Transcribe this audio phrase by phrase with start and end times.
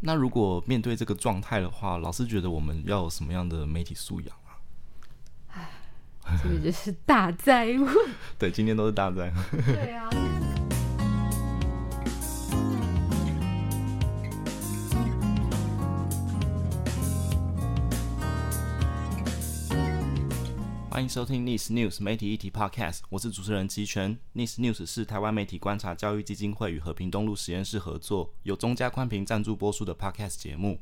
[0.00, 4.56] 那如果面对这个状态的话，老师觉得我们要有什么样的媒体素养啊？
[6.24, 7.88] 哎，这个就是大灾问。
[8.38, 9.32] 对，今天都是大灾。
[9.66, 10.08] 对啊。
[21.00, 24.14] 欢迎收听《Nice News》媒体议题 Podcast，我是主持人齐全。
[24.34, 30.78] 《Nice News》是台湾媒体观察教育基金会与和平东路实验室合作，由中嘉宽频赞助播出的 Podcast 节目。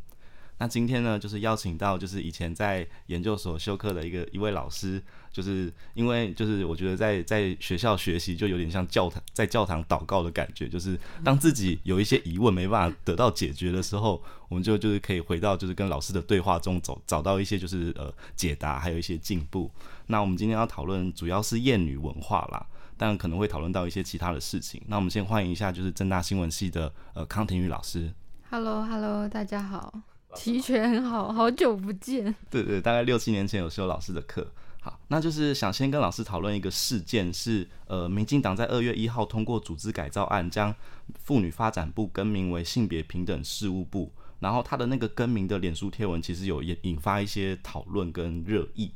[0.58, 5.00] 那今天呢，就是邀请到就是以前在研究所修课的一个一位老师，
[5.30, 19.70] 就是因为就是我觉得在在学校学习就有点像教堂在教堂祷告的感觉，就是当自己有一些疑问没办法得到解决的时候，我们就就是可以回到就是跟老师的对话中走找到一些就是呃解答，还有一些进步。
[20.08, 24.82] 那我们今天要讨论主要是厌女文化啦，但可能会讨论到一些其他的事情。
[24.88, 28.12] 那我们先欢迎一下就是政大新闻系的呃康庭宇老师。
[28.50, 30.17] Hello，Hello，hello, 大家好。
[30.34, 32.34] 齐全好，好久不见。
[32.50, 34.46] 对对，大概六七年前有修老师的课。
[34.80, 40.74] 好，那就是想先跟老师讨论一个事件是，是呃，民进党在二月一号通过组织改造案，将
[41.14, 44.12] 妇女发展部更名为性别平等事务部。
[44.40, 48.92] 然后他的那个更名的脸书贴文，其实有引引发一些讨论跟热议。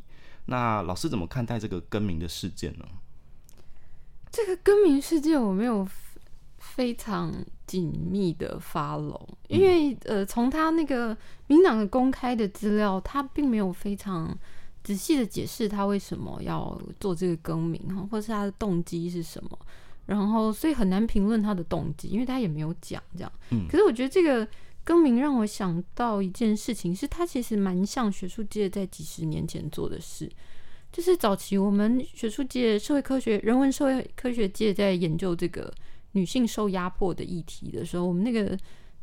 [0.46, 2.84] 那老师怎么看待这个更名的事件呢？
[4.30, 5.88] 这个更名事件我没有。
[6.76, 7.34] 非常
[7.72, 14.36] 紧密的 follow，因为呃，从他那个民党的公开的资料，他并没有非常
[14.84, 19.58] 仔细的解释他为什么要做这个更名哈，或是他的动机是什么，
[20.04, 23.32] 然后所以很难评论他的动机，因为他也没有讲这样。
[23.52, 24.46] 嗯，可是我觉得这个
[24.84, 30.30] 更名让我想到一件事情，是他其实蛮像学术界在几十年前做的事，
[30.92, 35.72] 就是早期我们学术界、社会科学、人文社会科学界在研究这个。
[36.12, 38.56] 女性受压迫的议题的时候，我们那个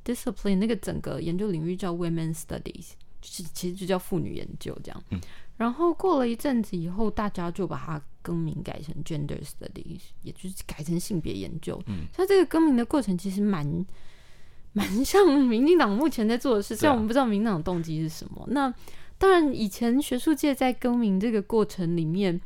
[0.05, 5.03] discipline 那个整个研究领域叫 women studies，就是其实就叫妇女研究这样。
[5.09, 5.19] 嗯。
[5.57, 11.81] 然后过了一阵子以后，大家就把它更名改成 gender studies，也就是改成性别研究。
[11.87, 12.05] 嗯。
[12.13, 13.85] 它这个更名的过程其实蛮
[14.73, 18.45] 蛮像民进党目前在做的事，虽然我们不知道民进党的动机是什么。
[18.51, 18.73] 那
[19.17, 22.39] 当然，以前学术界在更名这个过程里面。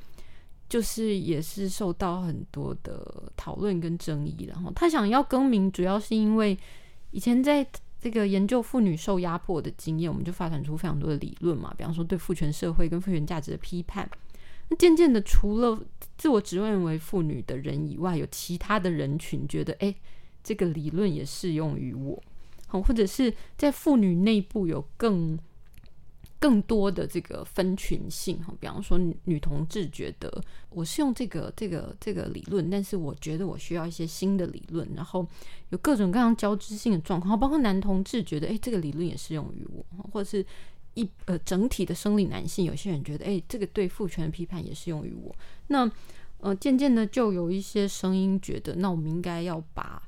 [0.73, 6.57] 就是也是受到很多的讨论跟争议，然后他想要更名，主要是因为
[7.11, 7.63] 以前在
[8.01, 14.09] 这个研究妇女受压迫的经验，我们就发展出非常多的理论嘛，比方说对父权社会跟父权价值的批判。
[14.67, 15.79] 那渐渐的，除了
[16.17, 19.93] 自我指认为妇女的人以外，有其他的人群觉得，哎，
[20.43, 22.19] 这个理论也适用于我，
[22.65, 25.37] 好，或者是在妇女内部有更。
[26.43, 35.25] 更多的这个分群性哈，比方说女同志觉得我是用这个这个这个理论，但是我觉得我需要一些新的理论，然后
[35.69, 40.45] 有各种各样交织性的状况，包括男同志觉得哎，这个理论也适用于我，或者是
[40.95, 45.33] 一呃整体的生理男性，有些人觉得哎，这个对父权的批判也适用于我。
[45.67, 45.89] 那
[46.41, 50.03] 呃，渐渐的就有一些声音觉得，那我们应该要把。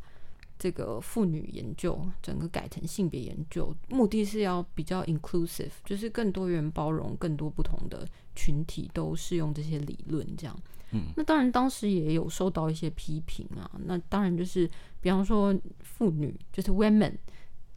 [0.58, 10.58] 这个妇女研究整个改成性别研究，目的是要比较 inclusive，就是更多元包容，更多不同的群体都适用这些理论，这样。
[10.92, 13.70] 嗯，那当然当时也有受到一些批评啊。
[13.86, 14.70] 那当然就是，
[15.02, 17.14] 比方说妇女，就是 women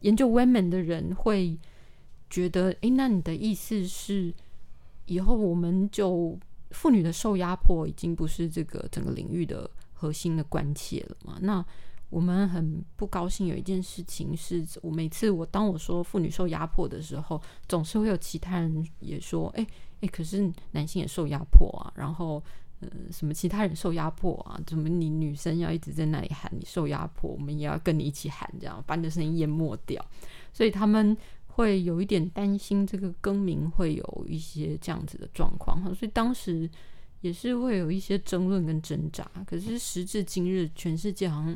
[0.01, 1.57] 研究 women 的人会
[2.29, 4.33] 觉得，诶，那你的意思是，
[5.05, 6.39] 以后我们就
[6.71, 11.37] 妇女的受压迫已经不是这个整个领域的核心的关切了嘛？
[11.41, 11.65] 那
[12.09, 19.65] 我们很不高兴，有一件事情是我每次我当我说妇女受压迫的时候，总是会有其他人也说，哎
[20.01, 22.43] 哎，可是男性也受压迫啊，然后
[22.79, 30.03] 呃什么其他人受压迫啊，怎么你女生要一直在那里喊你受压迫，我们也要跟你一起喊，这样把你的声音淹没掉，
[30.51, 31.15] 所以他们
[31.45, 36.67] 会有一点担心这个更名会有一些这样子的状况，哈所以当时
[37.21, 39.29] 也是会有一些争论跟挣扎。
[39.45, 41.55] 可是时至今日，全世界好像。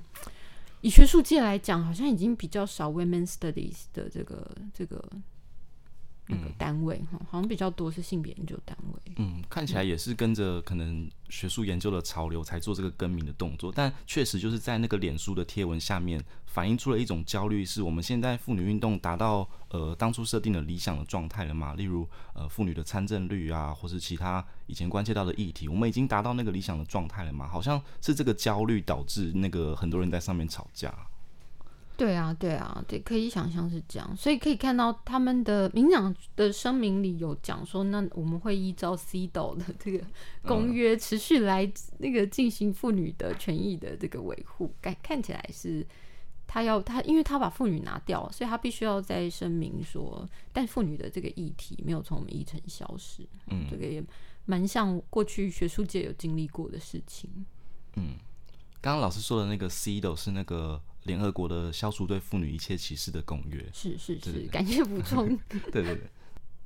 [0.84, 5.02] 以学术界来讲，好像已经比较少 women studies 的这个这个
[6.28, 9.14] 那个单位哈，好像比较多是性别研究单位。
[9.18, 16.24] 嗯，看起来也是跟着可能学术研究的潮流才做这个更名的动作，但确实就是在那个脸书的贴文下面。
[16.46, 21.74] 反映出了一种焦虑，是我们现在妇女运动达到呃当初设定的理想的状态了吗？
[21.74, 27.48] 例如呃妇女的参政率啊，或是其他以前关切到的议题，我们已经达到那个理想的状态了吗？
[27.48, 30.96] 好像是这个焦虑导致那个很多人在上面吵架。
[32.04, 40.04] 对啊，对啊，对，可以想象是这样，所以可以看到他们的民党的声明里有讲说，那我们会依照 CEDAW 的这个
[40.42, 45.86] 公约持续来那个进行妇女的权益的这个维护，看看起来是。
[46.46, 53.28] 他要他，因为他把妇女拿掉，所以他必须要在声明说，但妇女的这个议题没有从我们议程消失。
[53.48, 54.04] 嗯，这个也
[54.46, 57.28] 蛮像过去学术界有经历过的事情。
[57.96, 58.18] 嗯，
[58.82, 63.66] 刚刚老师说的那个 CEDAW 是那个联合国的消除对妇女一切歧视的公约。
[63.74, 65.38] 是是是，感谢补充。
[65.48, 66.02] 对对 对。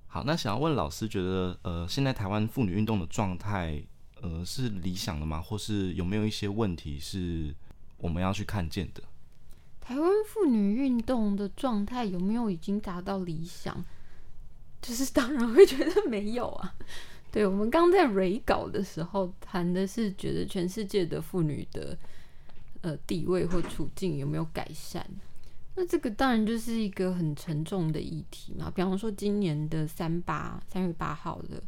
[0.08, 3.84] 好，那想要问老师，觉得呃，现在台湾妇女运动的状态，
[4.22, 5.42] 呃，是理想的吗？
[5.42, 7.54] 或是有没有一些问题是
[7.98, 9.04] 我们要去看见的？
[9.82, 13.86] 台湾妇女运动的状态有没有已经达到理想？
[14.82, 16.76] 就是当然会觉得没有啊。
[17.32, 21.98] 对，我们刚在蕊稿的时候谈的是，觉得全世界的妇女的
[22.88, 25.06] 呃地位或处境有没有改善？
[25.76, 28.72] 那这个当然就是一个很沉重的议题嘛。
[28.74, 31.62] 比方说，今年的三八三月八号的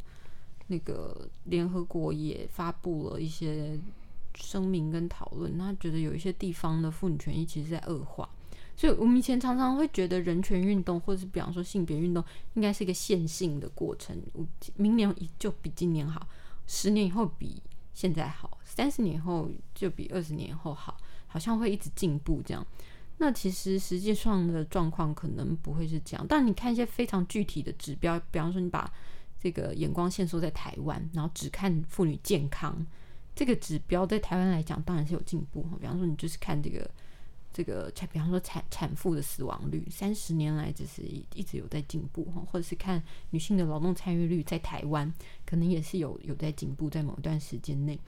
[0.68, 3.78] 那个联合国也发布了一些。
[4.36, 8.26] 声明跟讨论，他觉得有一些地方的妇女权益其实在恶化，
[8.76, 12.24] 所以我们以前常常会觉得人权运动，或者是比方说性别运动，
[12.54, 14.16] 应该是一个线性的过程，
[14.76, 16.26] 明年就比今年好，
[16.66, 17.60] 十年以后比
[17.92, 20.96] 现在好，三十年后就比二十年后好，
[21.30, 22.66] 好像会一直进步这样。
[23.16, 28.90] 那其实实际上的状况可能不会是这样，但你看一些非常具体的指标，比方说你把
[29.38, 32.74] 这个眼光限缩在台湾，然后只看妇女健康。
[33.34, 36.90] 这个指标在台湾来讲当然是有进步，比方说你就是看这个
[37.52, 41.02] 这个产，比方说产产妇的死亡率，三十年来只是
[41.34, 45.10] 一直有在进步哈，或者是看女性的劳动参与率，在台湾
[45.46, 47.98] 可能也是有有在进步，在某一段时间内。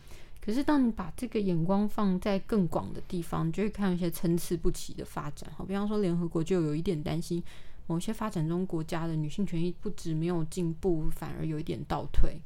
[0.44, 5.64] 可是当你把这个眼光放在更广的地方，你就会看到一些参差不齐的发展哈。
[5.64, 7.40] 比方说联合国就有一点担心，
[7.86, 12.40] 某些发展中国家的女性权益不止没有进步，反而有一点倒退。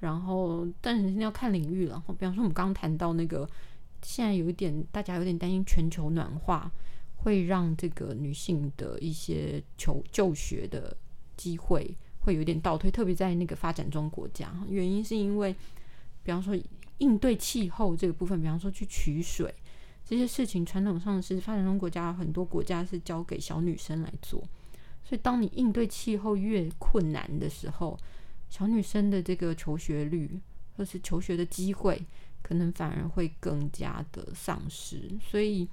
[0.00, 2.02] 然后，但是要看领域了。
[2.18, 3.48] 比方说，我们刚刚谈到那个，
[4.02, 6.70] 现在有一点，大家有点担心全球暖化
[7.14, 10.94] 会让这个女性的一些求就学的
[11.36, 14.52] 机会会有点倒退，特别在那个发展中国家。
[14.68, 15.54] 原因是因为，
[16.22, 16.54] 比方说
[16.98, 19.54] 应对气候这个部分，比方说去取水
[20.04, 24.40] 这些事情，传统上是发展中国家很多国家是交给小女生来做。
[25.04, 27.98] 所以，当你应对气候越困难的时候，
[28.48, 30.40] 小女生的这个求学率，
[30.76, 32.04] 或是求学的机会，
[32.42, 35.10] 可能反而会更加的丧失。
[35.20, 35.68] 所以，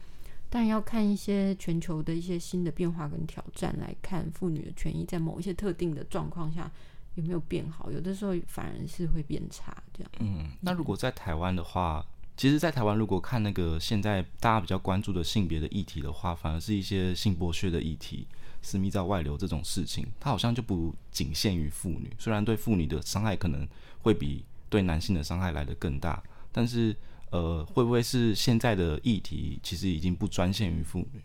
[0.49, 6.71] 当然要看一些全球的一些新的变化跟挑战，来看妇女的权益在某一些特定的状况下
[7.15, 7.91] 有没有变好。
[7.91, 10.11] 有的时候反而是会变差，这样。
[10.19, 12.05] 嗯，那如果在台湾的话，
[12.35, 18.27] 其实，在台湾如果看那个现在大家比较关注的性别的议题的话，反而是一些性剥削的议题。
[18.65, 22.09] 私密照外流这种事情，它好像就不仅限于妇女。
[22.17, 23.67] 虽然对妇女的伤害可能
[24.01, 26.95] 会比对男性的伤害来得更大，但是
[27.29, 31.21] 呃，会不会是现在的议题其实已经不专限于妇女？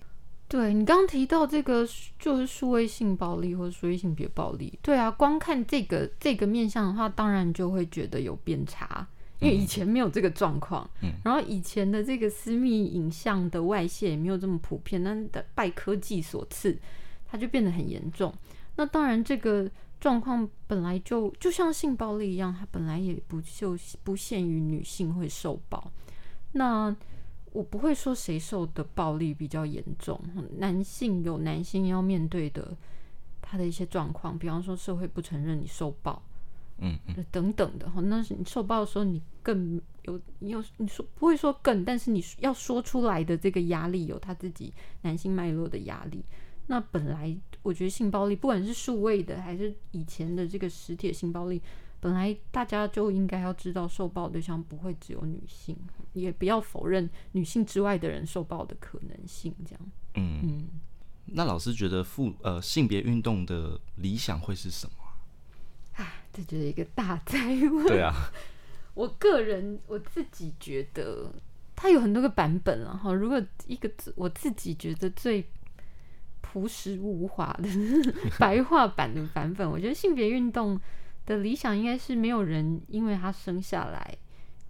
[0.48, 1.86] 对，你刚刚提到这个，
[2.18, 4.78] 就是数位性暴力或者数位性别暴力。
[4.82, 9.06] 对啊，光看这个这个面向的话，当然就会觉得有变差，
[9.40, 10.88] 因为以前没有这个状况。
[11.02, 15.14] 嗯，然后以前的这个私密影像的外泄也没有这么普遍，那
[15.54, 16.78] 拜科技所赐。
[17.30, 18.32] 它就变得很严重。
[18.76, 25.92] 那当然，这个状况本来就就像性暴力一样，它本来也不就不限于女性会受暴。
[26.52, 26.96] 那
[27.52, 30.20] 我不会说谁受的暴力比较严重，
[30.58, 32.76] 男性有男性要面对的
[33.40, 36.22] 他的一些状况，比方说社会不承认你受暴，
[36.78, 38.00] 嗯，嗯等等的哈。
[38.02, 46.24] 那是你受暴的时候，你更有你有你说不会说更，但是你要说出来的这个压力，有他自己男性脉络的压力。
[46.66, 51.62] 那本来我觉得性暴力，不管是数位的还是以前的这个实体的性暴力，
[52.00, 55.76] 本来大家就应该要知道，受暴对象不会只有女性，
[56.12, 59.54] 也不要否认女性之外的人受暴的可能性。
[59.66, 59.80] 这样，
[60.14, 60.68] 嗯嗯。
[61.26, 66.02] 那老师觉得父呃性别运动的理想会是什么？
[66.02, 67.86] 啊，这就是一个大灾问。
[67.86, 68.14] 对啊，
[68.94, 71.30] 我个人我自己觉得
[71.76, 73.12] 它有很多个版本了哈。
[73.12, 75.44] 如果一个我自己觉得最
[76.40, 77.68] 朴实无华的
[78.38, 80.80] 白话版的版本，我觉得性别运动
[81.28, 84.16] 的理想应该是没有人因为他生下来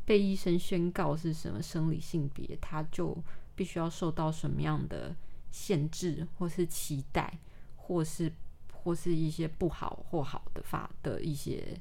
[0.05, 3.17] 被医生宣告是什么生理性别，他就
[3.55, 5.15] 必须要受到什么样的
[5.53, 7.39] 限制，或是期待，
[7.77, 8.33] 或是
[8.73, 11.81] 或是一些不好或好的法的一些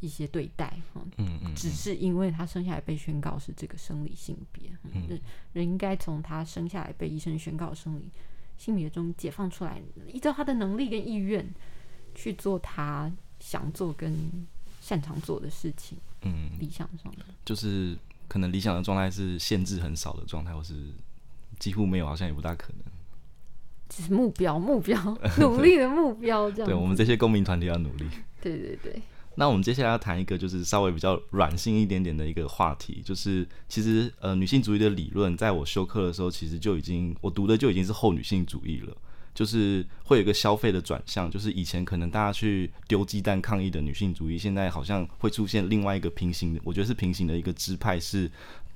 [0.00, 0.76] 一些对待。
[1.16, 5.20] 嗯嗯，只是因为他生下来被宣告是这个生理性别，嗯，人
[5.54, 8.10] 人应该从他生下来被医生宣告生理。
[8.58, 11.52] 性别中解放出来，依照他的能力跟意愿
[12.14, 13.10] 去做他
[13.42, 14.14] 想做跟
[14.80, 15.98] 擅长做的事情。
[16.22, 20.74] 嗯，理想上的就是可能理想的状态是限制很少的状态，或是
[21.58, 22.78] 几乎没有，好像也不大可能。
[23.88, 24.96] 只是目标，目标，
[25.40, 26.66] 努力的目标，这样。
[26.66, 28.08] 对，我们这些公民团体要努力。
[28.40, 29.02] 对对对。
[29.34, 38.96] 那我们接下来要谈一个就是稍微比较软性一点点的一个话题，就是其实呃女性主义的理论，在我修课的时候，其实就已经我读的就已经是后女性主义了，
[39.34, 48.30] 就是会有一个消费的转向，就是以前可能大家去丢鸡蛋抗议的女性主义，现在好像会出现另外一个平行的，我觉得是平行的一个支派，是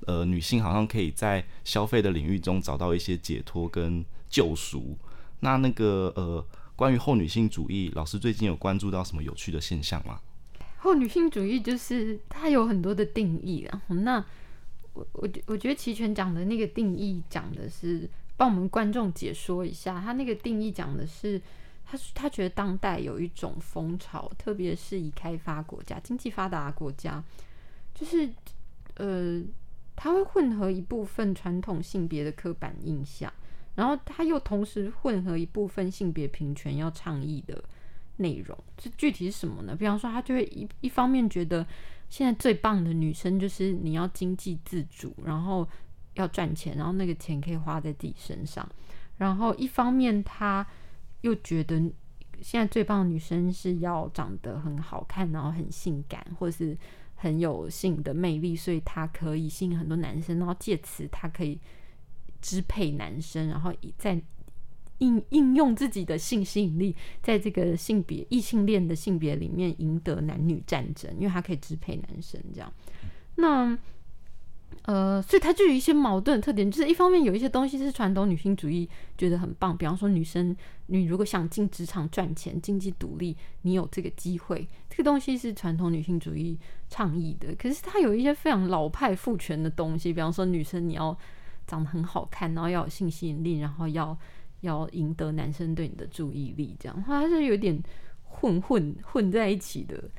[0.05, 4.97] 呃女性好像可以在消费的领域中找到一些解脱跟救赎。
[5.41, 6.43] 那那个呃
[6.75, 10.19] 关于后女性主义，老师最近有关注到什么有趣的现象吗？
[10.79, 13.81] 后女性主义就是它有很多的定义啊。
[13.87, 14.23] 那
[14.93, 21.41] 我我我觉得齐全讲的那个定义讲的是帮我们观众解说一下，他那个定义讲的是
[21.83, 27.21] 他他觉得当代有一种风潮，特别是以开发国家、经济发达国家，
[27.93, 28.29] 就是
[28.95, 29.43] 呃，
[29.95, 33.33] 他会混合一部分传统性别的刻板印象，
[33.75, 37.61] 然后他又同时混合一部分性别平权要倡议的。
[38.19, 39.75] 内容这具体是什么呢？
[39.75, 41.63] 比方说，他就会一一方面觉得
[42.09, 45.69] 现在最棒的女生就是你要经济自主，然后
[46.17, 48.67] 要赚钱，然后那个钱可以花在自己身上。
[49.17, 50.65] 然后一方面他
[51.21, 51.79] 又觉得
[52.41, 56.77] 现在最棒的女生是要长得很好看，然后很性感，或是
[57.15, 61.59] 很有性的魅力，所以她可以吸引很多男生，然后借此她可以
[62.41, 64.21] 支配男生，然后在。
[64.99, 72.73] 应应用自己的性吸引力，在这个性别异性恋的性别里面赢得男女战争，因为他可以支配男生这样。
[73.35, 73.77] 那
[74.83, 80.55] 呃，所以它就有一些矛盾特点，就是一方面有一些东西是传统女性主义觉得很棒，比方说女生
[80.87, 86.57] 你如果想进职场赚钱、经济独立，你有这个机会，这个东西是传统女性主义
[86.89, 87.53] 倡议的。
[87.55, 91.17] 可是它有一些非常老派父权的东西，比方说女生你要
[91.65, 94.17] 长得很好看，然后要有性吸引力，然后要。
[94.61, 97.79] 要赢得男生对你的注意力，这样它是有点
[98.23, 100.09] 混混混在一起的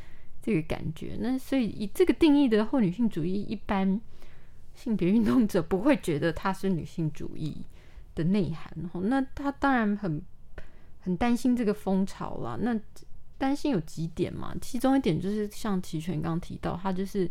[0.40, 1.16] 这个感觉。
[1.18, 4.00] 那所以以这个定义的后女性主义，一般
[4.78, 7.62] 性别运动者不会觉得它是女性主义
[8.14, 8.72] 的内涵。
[9.02, 10.22] 那他当然很
[11.00, 12.56] 很担心这个风潮啦。
[12.60, 12.78] 那
[13.36, 14.54] 担心有几点嘛？
[14.60, 17.28] 其中一点就是像齐全刚刚提到，他就是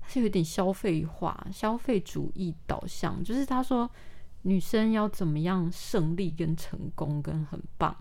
[0.00, 3.88] 他是有点消费化、消费主义导向，就是他说。
[4.44, 7.96] 女生要怎么样胜利跟成功跟很棒？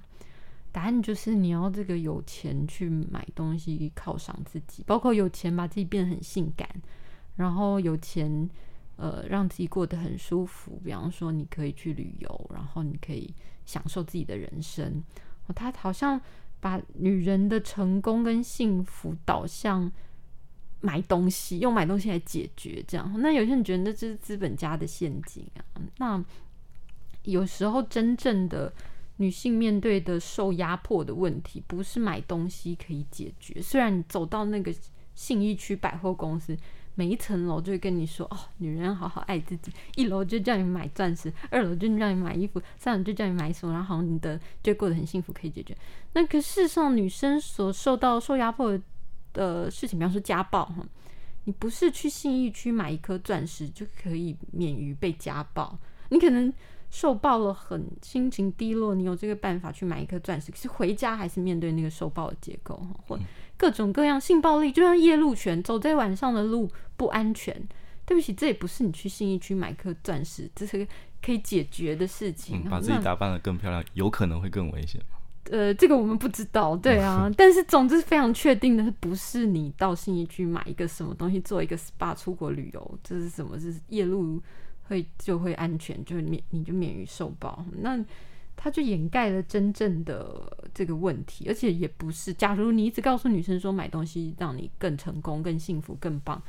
[0.72, 6.68] 答案就是你要这个有钱去买东西犒赏自己，包括有钱把自己变得很性感，
[7.36, 8.50] 然后有钱
[8.96, 10.82] 呃让自己过得很舒服。
[10.84, 13.34] 比方说你可以去旅游，然后你可以
[13.66, 15.04] 享受自己的人生。
[15.54, 16.20] 他好像
[16.60, 19.92] 把女人的成功跟幸福导向
[20.80, 23.14] 买东西，用买东西来解决，这样。
[23.20, 25.62] 那有些人觉得那这是资本家的陷阱啊。
[25.98, 26.24] 那
[27.24, 28.72] 有时候真正的
[29.18, 33.62] 女性面对的受压迫的问题，不是买东西可以解决。
[33.62, 34.74] 虽然你走到那个
[35.14, 36.58] 信义区百货公司，
[36.96, 45.76] 每一层楼就会跟你说：“哦，女人要好好爱自己。”一楼就叫你买钻石，二楼就叫你买衣服，三楼就叫你买什么，然后你的就过得很幸福，可以解决。
[46.14, 48.82] 那可事实上，女生所受到受压迫的。
[49.72, 50.86] 事情，比方说家暴哈，
[51.46, 55.80] 你不是去信义区买一颗钻石就可以免于被家暴，
[56.10, 56.54] 你可能
[56.90, 63.18] 受暴了，很心情低落，你有这个办法去买一颗钻石，可是回家还是面对那个受暴的结构哈，或
[63.62, 67.56] 各种各样性暴力，就像夜路权，走在晚上的路不安全。
[68.08, 70.92] 对不起，这也不是你去信义区买颗钻石，这是个
[71.22, 72.64] 可以解决的事情。
[72.66, 75.00] 嗯，把自己打扮的更漂亮，有可能会更危险。
[75.52, 83.60] 呃，这个我们不知道，对啊， 但是总之非常确定的是，不是你到信义区买一个什么东西，做一个 SPA 出国旅游，这是什么？
[83.60, 84.42] 是夜路
[84.88, 87.64] 会就会安全，就免你就免于受暴。
[87.78, 88.04] 那
[88.62, 92.32] 他就掩盖了真正的这个问题，而且也不是。
[92.34, 96.40] 假如你一直告诉女生说买东西让你更成功、更幸福、更棒，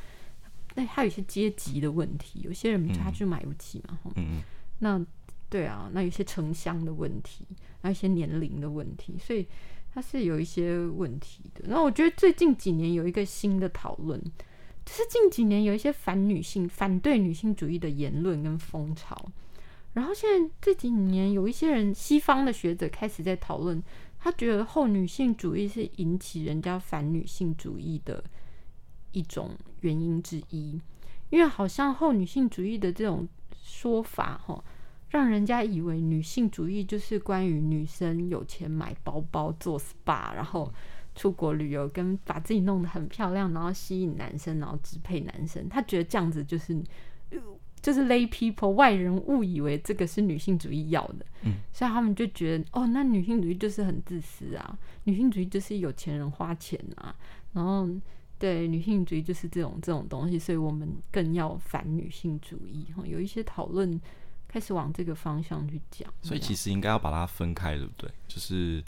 [0.74, 3.98] 那还有一些阶级的问题，有些人他就买不起嘛。
[4.16, 4.42] 嗯，
[4.80, 5.02] 那。
[5.48, 7.44] 对啊，那有些城乡的问题，
[7.82, 9.46] 那一些年龄的问题，所以
[9.92, 11.62] 它是有一些问题的。
[11.68, 14.18] 那我觉得最近几年有一个新的讨论，
[14.82, 19.30] 就是近几年有一些反女性、反对女性主义的言论跟风潮。
[19.94, 23.82] 然后现在这几年有一些人，西方的学者开始在讨论，
[24.18, 28.22] 他觉得后女性主义是引起人家反女性主义的
[29.12, 30.80] 一种原因之一，
[31.30, 33.28] 因为好像后女性主义的这种
[33.62, 34.62] 说法，哈。
[35.10, 40.72] 让人家以为女性主义就是关于女生有钱买包包、做 SPA，然后
[41.14, 45.68] 出国旅游，跟把自己弄得很漂亮，然后吸引男生，然后支配男生。
[45.68, 46.82] 他觉得这样子就是
[47.82, 57.14] 就是 lay people 外人误以为这个是女性主义要的，嗯，所以他们就觉得哦，那女性主义就是很自私啊，女性主义就是有钱人花钱啊，
[57.52, 57.88] 然后
[58.38, 63.02] 对女性主义就是这种这种东西，所以我们更要反女性主义哈。
[63.04, 64.00] 有一些讨论
[64.46, 68.10] 开始往这个方向去讲，所以其实应该要把它分开，对不对？
[68.28, 68.82] 就是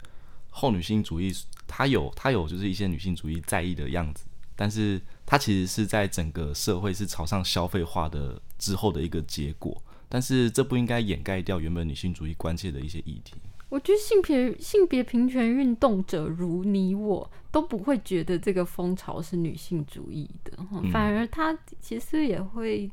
[0.49, 1.33] 后女性主义，
[1.67, 4.25] 它有它有就是一些女性主义在意的样子。
[4.57, 13.35] 但是它其实是在整个社会是朝向消费化的之后的一个结果，但是这不应该掩盖掉原本女性主义关切的一些议题。
[13.69, 22.89] 我觉得性别性别平权运动者如你我都不会觉得这个风潮是女性主义的，嗯、反而它其实也会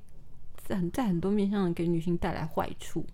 [0.57, 3.05] 在很在很多面向给女性带来坏处。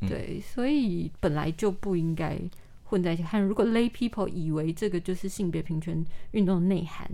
[0.00, 2.38] 对，所以本来就不应该
[2.84, 3.42] 混在一起看。
[3.42, 7.10] 如果 lay people 以为这个就是性别平权运动的内涵。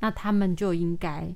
[0.00, 1.34] 那他们就应该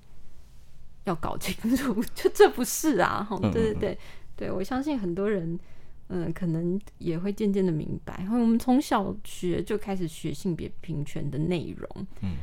[1.08, 3.26] 要搞清楚，就这不是啊！
[3.28, 3.98] 哈，对对对，
[4.36, 5.58] 对我相信很多人，
[6.08, 8.26] 嗯，可能也会渐渐的明白。
[8.30, 12.36] 我们从小学就开始学性别平权的内容，嗯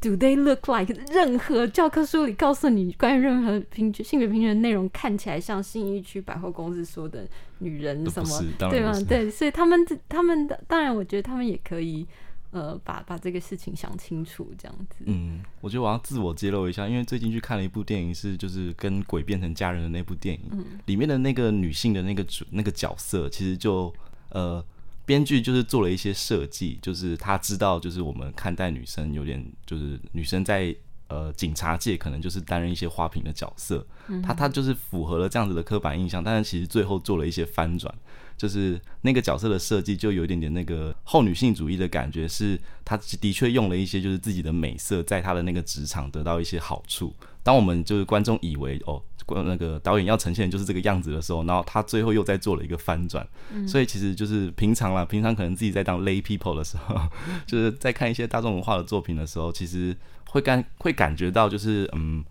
[0.00, 0.92] ，Do they look like？
[1.12, 7.26] 任何教科书里告诉你关于任何平权性别平权的内容，看起来像信义区百货公司说的
[7.60, 8.92] 女人什么，对吗？
[9.08, 12.06] 对，所以他们他们的当然，我觉得他们也可以。
[12.52, 15.04] 呃，把把这个事情想清楚，这样子。
[15.06, 23.90] 嗯，我觉得我要自我揭露一下，因为最近去看了一部电影，是就是跟鬼变成家人的那部电影，嗯、里面的那个女性的那个主那个角色，其实就
[24.28, 24.62] 呃，
[25.06, 30.76] 编剧就是做了一些设计，就是他知道，就是我们看待女生有点，就是女生在
[31.08, 37.94] 呃警察界可能就是担任一些花瓶的角色，嗯、他他就是符合了这样子的刻板印象，但是其实最后做了一些翻转。
[38.36, 47.14] 就是那个角色的设计，就有一点点那个后女性主义的感觉，是他的确用了一些就是自己的美色，在他的那个职场得到一些好处。
[47.42, 49.02] 当我们就是观众以为哦，
[49.44, 53.26] 那个导演要呈现就是这个样子的时候，然后他最后又在做了一个翻转。
[53.52, 57.00] 嗯、所以其实就是平常啦，平常可能自己在当 lay people 的时候，
[57.46, 59.96] 就是在看一些大众文化的作品的时候，其实
[60.30, 62.24] 会感会感觉到就是嗯。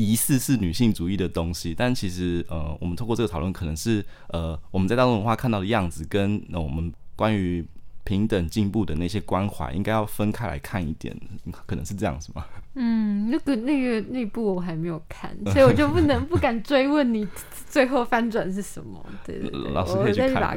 [0.00, 7.62] 疑似是女性主义的东西，但其实呃，我们透过这个讨论，可能是呃，我们在大众文化看到的样子，跟呃我们关于
[8.04, 11.14] 平等进步的那些关怀，应该要分开来看一点，
[11.66, 12.46] 可能是这样子吗？
[12.74, 17.28] 嗯，那个那个那部我还没有看，所以我就不能不敢追问你
[17.68, 19.04] 最后翻转是什么。
[19.26, 20.56] 对对对，老师可以去看。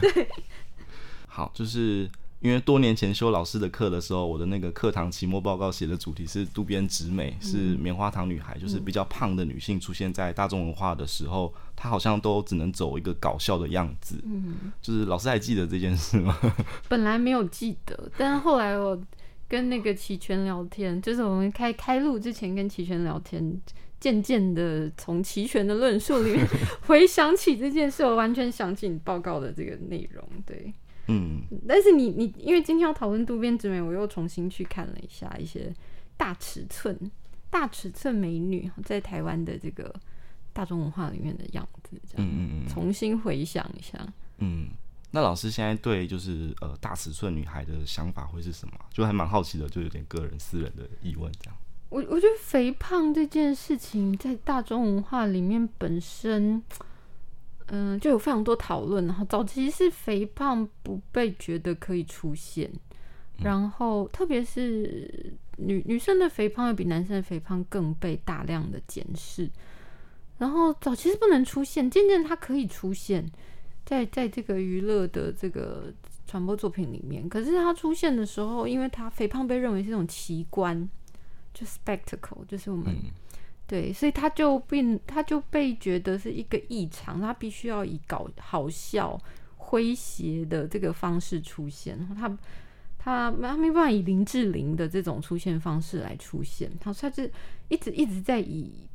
[0.00, 0.28] 对，
[1.26, 2.08] 好，就是。
[2.40, 14.22] 因为多年前修老师的课的时候，我的那个课堂期末报告写的主题是渡边直美，是棉花糖女孩，就是比较胖的女性出现在大众文化的时候，她好像都只能走一个搞笑的样子。
[14.24, 16.38] 嗯，就是老师还记得这件事吗？
[16.88, 19.00] 本来没有记得，但是后来我
[19.48, 23.60] 跟那个齐全聊天，就是我们开开录之前跟齐全聊天，
[23.98, 26.46] 渐渐的从齐全的论述里面
[26.86, 30.74] 回想起这件事，我完全想起你报告的这个内容，对。
[31.08, 35.72] 嗯，但是你你因为今天要讨论渡边直美，我又重新去看了一下一些
[36.16, 36.98] 大尺寸
[37.48, 39.94] 大尺寸美女在台湾的这个
[40.52, 43.98] 大众文化里面的样子，这样，嗯嗯嗯，重新回想一下。
[44.38, 44.68] 嗯，
[45.12, 48.74] 那老师现在对就是呃大尺寸女孩的想法会是什么？
[48.92, 51.56] 就还蛮好奇的，就有点个人私人的疑问这样。
[51.88, 56.62] 我我觉得肥胖这件事情在大众文化里面本身。
[57.68, 59.06] 嗯，就有非常多讨论。
[59.06, 62.70] 然后早期是肥胖不被觉得可以出现，
[63.42, 69.50] 然后特别是女女生的肥胖要比男生的肥胖更被大量的检视。
[70.38, 73.24] 然后早期是不能出现，渐渐它可以出现
[73.84, 75.92] 在在这个娱乐的这个
[76.26, 77.28] 传播作品里面。
[77.28, 80.88] 可是它出现的时候，因为它肥胖被认为是一种奇观，
[81.52, 82.94] 就 spectacle，就是我们。
[83.68, 89.20] 对，所以他就变，他就被觉得是一个异常，他必须要以搞好笑、
[89.58, 91.98] 诙谐的这个方式出现。
[92.14, 92.28] 他
[92.96, 97.28] 他他没办法以林志玲的这种出现方式来出现，他他是
[97.66, 98.88] 一直一直在以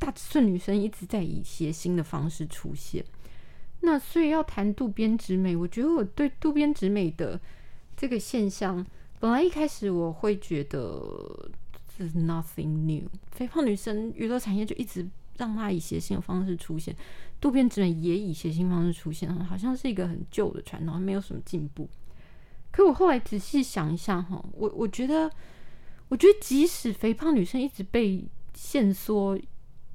[0.00, 3.04] 大尺寸女生一直在以谐星的方式出现。
[3.82, 7.40] 那所以要谈渡边直美，我觉得我对渡边直美的
[7.96, 8.84] 这个现象，
[9.20, 11.48] 本来一开始我会觉得。
[11.96, 13.08] 这是 nothing new。
[13.30, 16.94] 肥胖女生娱乐产业就一直让她以谐星的方式出现，
[17.40, 21.88] 渡边直美也以谐星方式出现，好像是一个很旧的传统，没有什么进步。
[22.70, 25.30] 可我后来仔细想一下，哈，我我觉得，
[26.08, 28.24] 我觉得即使肥胖女生一直被
[28.54, 29.38] 限缩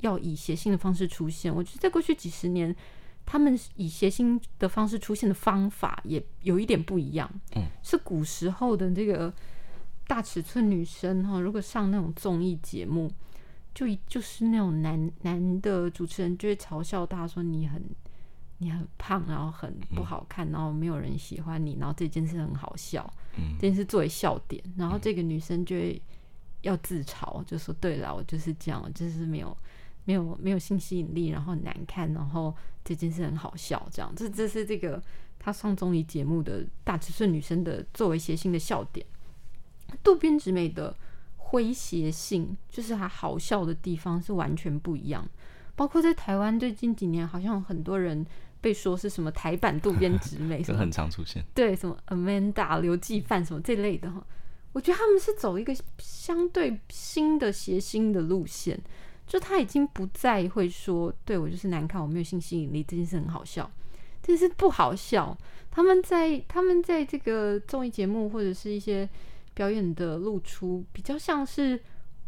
[0.01, 2.75] 要以谐星的方式出现，我觉得在过去几十年，
[3.25, 7.29] 他们以谐星的方式出现的方法也有一点不一样。
[7.55, 9.33] 嗯，是古时候的这个。
[10.07, 13.11] 大尺寸女生哈，如果上那种综艺节目，
[13.75, 17.83] 就就是那种男男的主持人就会嘲笑她说你很
[18.59, 26.01] 你很胖，然后很不好看，然后没有人喜欢你，然后这件事很好笑，嗯，这件事作为笑点，然后这个女生就会
[26.61, 29.55] 要自嘲，就说对了，我就是这样，就是没有
[30.05, 35.03] 没有没有性吸引力，然后很难看，然后这件事很好笑，这样，这这是这个
[35.37, 39.05] 他上综艺节目的大尺寸女生的作为谐星的笑点，
[40.03, 40.95] 渡边直美的。
[41.49, 45.25] 诙谐性就是它好笑的地方是完全不一样，
[45.77, 48.25] 包括在台湾最近几年，好像很多人
[48.59, 54.21] 被说是什么台版渡边直美， 什么很常出现，对，什么 Amanda 刘继范什么这类的哈，
[54.73, 58.77] 我觉得他们是走一个相对新的谐星的路线，
[59.25, 63.71] 就他已经不再会说对我就是难看，我没有性吸引力，这件事很好笑，
[64.21, 65.37] 这件事不好笑。
[65.71, 69.07] 他们在他们在这个综艺节目或者是一些。
[69.57, 71.81] 表演的露出比较像是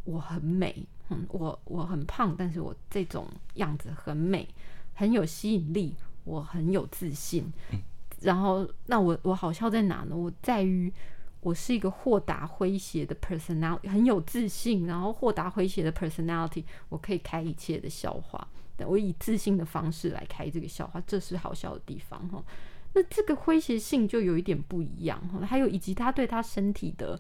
[0.04, 4.48] 我很美，嗯，我我很胖，但是我这种样子很美，
[4.96, 7.54] 很有吸引力，我很有自信。
[7.72, 7.80] 嗯、
[8.22, 10.18] 然后，那我我好笑在哪呢？
[10.18, 10.92] 我在于
[11.42, 18.48] 我是一个豁达诙谐的 personality，很有自信，然后豁达诙谐的 personality，我可以开一切的笑话。
[18.88, 22.44] 我以自信的方式来开这个笑话，这是好笑的地方哈。
[22.94, 27.20] 那这个诙谐性就有一点不一样，还有以及他对他身体的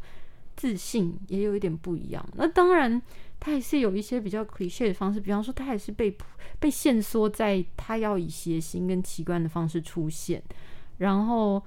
[0.56, 2.28] 自信也有一点不一样。
[2.36, 3.00] 那当然，
[3.40, 6.18] 他也是有一些比较 cliché 的方式，比方说他还是被
[6.60, 10.42] 被限缩在他要以谐星跟奇观的方式出现。
[10.98, 11.64] 然后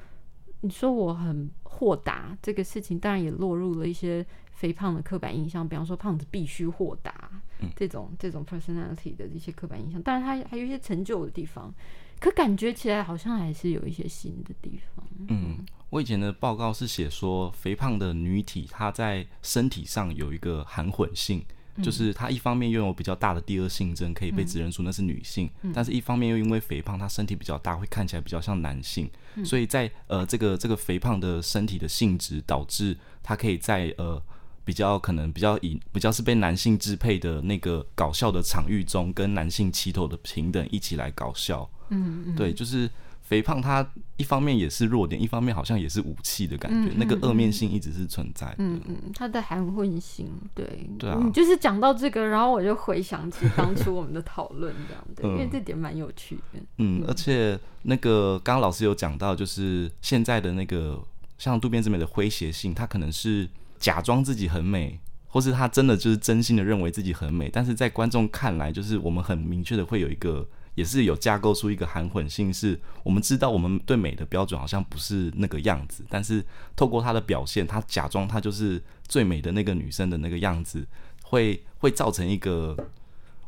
[0.63, 7.31] 你说我很豁达这个事情，当然也落入了一些肥胖的刻板印象，比方说胖子必须豁达
[7.77, 10.03] 这种这种 personality 的一些刻板印象。
[10.03, 11.73] 当然，他还有一些成就的地方。
[12.23, 15.05] 可感觉起来好像还是有一些新的地方。
[15.27, 15.59] 嗯，
[15.91, 34.23] 我以前的报告是写说，肥胖的女体她在身体上有一个含混性，嗯、就是她一方面拥有比较大的第二性征，可以被指认出那是女性，嗯、但是一方面又因为肥胖，她身体比较大，会看起来比较像男性，嗯、所以在呃这个这个肥胖的身体的性质，导致她可以在呃。
[34.65, 41.69] 比较可能比较以比较是被男性支配的那个搞笑的场域中，跟男性齐头的平等一起来搞笑。
[41.93, 42.89] 嗯，嗯，对，就是
[43.21, 46.93] 肥胖，它一方面也是弱点，一方面好像也是武器的感觉。
[46.97, 48.57] 那个二面性一直是存在的。
[48.59, 51.21] 嗯嗯，它的含混性，对对啊。
[51.25, 56.43] 你就是讲到这个，然后我就回想起当初我们的讨论，这样对， 因为这点蛮有趣的。
[56.79, 61.01] 嗯，嗯，而且那个刚刚老师有讲到，就是现在的那个
[61.39, 63.49] 像渡边直美的诙谐性，它可能是。
[63.83, 80.87] 假装自己很美，或是他真的就是真心的认为自己很美，但是在观众看来，就是我们很明确的会有一个，也是有架构出一个含混性，是我们知道我们对美的标准好像不是那个样子，但是透过他的表现，他假装他就是最美的那个女生的那个样子，
[81.25, 82.77] 会会造成一个，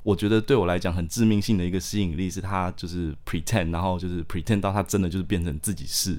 [0.03, 6.19] 我觉得对我来讲很致命性的一个吸引力，是他就是 pretend，然后就是 pretend 到他真的就是变成自己是，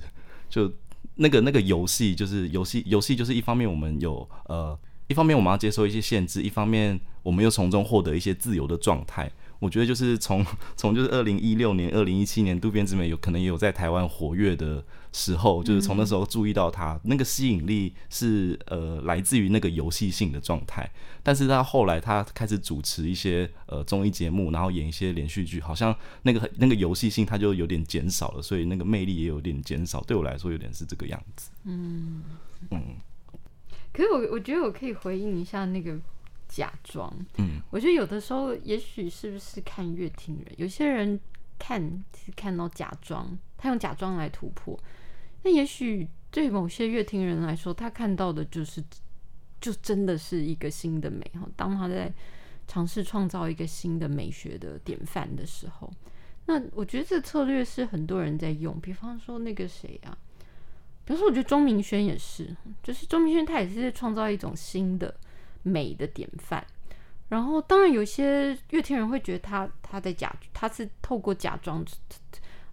[0.50, 0.72] 就。
[1.18, 9.32] 那个那个游戏就是游戏，游戏就是一方面我们有呃，一方面我们要接受一些限制，一方面我们又从中获得一些自由的状态。
[9.60, 20.90] 我觉得就是从 从就是二零一六年、二零一七年，渡边直美有可能也有在台湾活跃的时候，就是从那时候注意到他、嗯、那个吸引力是呃来自于那个游戏性的状态。
[21.24, 30.02] 但是他后来他开始主持一些呃综艺节目，然后演一些连续剧，好像那个那个游戏性他就有点减少了，所以那个魅力也有点减少。
[30.02, 31.50] 对我来说，有点是这个样子。
[31.64, 32.22] 嗯
[32.72, 32.82] 嗯。
[33.92, 35.98] 可是我我觉得我可以回应一下那个。
[36.48, 41.20] 假装，嗯，我觉得有的时候，也许是不是看乐听人，有些人
[41.58, 41.82] 看
[42.16, 44.80] 是看到假装，他用假装来突破，
[45.44, 48.84] 那也许对某些乐听人来说，他看到的就是，
[49.60, 51.48] 就真的是一个新的美哈。
[51.56, 52.14] 当他在
[52.68, 55.92] 尝试创造一个新的美学的典范的时候，
[56.46, 60.18] 那我觉得这策略是很多人在用，比方说那个谁啊，
[61.04, 65.16] 比方说我觉得钟明轩也是，就是钟明轩他也是在创造一种新的。
[65.66, 66.64] 美的典范，
[67.28, 71.84] 然后当然有些乐听人会觉得他他在假，他是透过假装，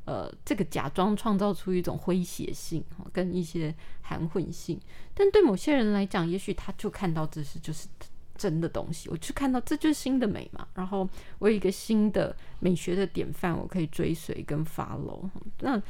[0.04, 4.78] 呃，这个假装创造出一种诙谐性跟一些含混性。
[5.14, 7.88] 但对某些人来讲，也许他就看到这是就是
[8.36, 10.68] 真的东西，我就看到这就是新的美嘛。
[10.74, 15.30] 然后我有一个新的美学的典范，我可以追随跟 follow。
[15.60, 15.80] 那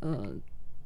[0.00, 0.34] 呃，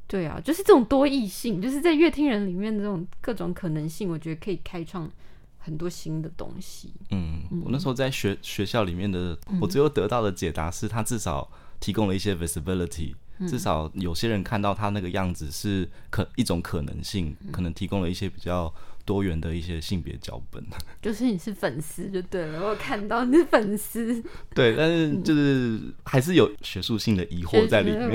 [0.05, 5.11] 对啊，就是这种多义性，就是在乐听人里面的这种各种可能性，我觉得可以开创。
[5.59, 6.91] 很多新的东西。
[7.11, 11.47] 嗯，我那时候在学学校里面的，我最后得到的解答是，他至少
[11.79, 13.13] 提供了一些 visibility，
[13.47, 18.73] 至少有些人看到他那个样子是可一种可能性，可能提供了一些比较
[19.05, 20.63] 多元的一些性别脚本。
[21.01, 24.23] 就是你是粉丝就对了，我看到你是粉丝。
[24.53, 28.11] 对，但是就是还是有学术性的疑惑在里面。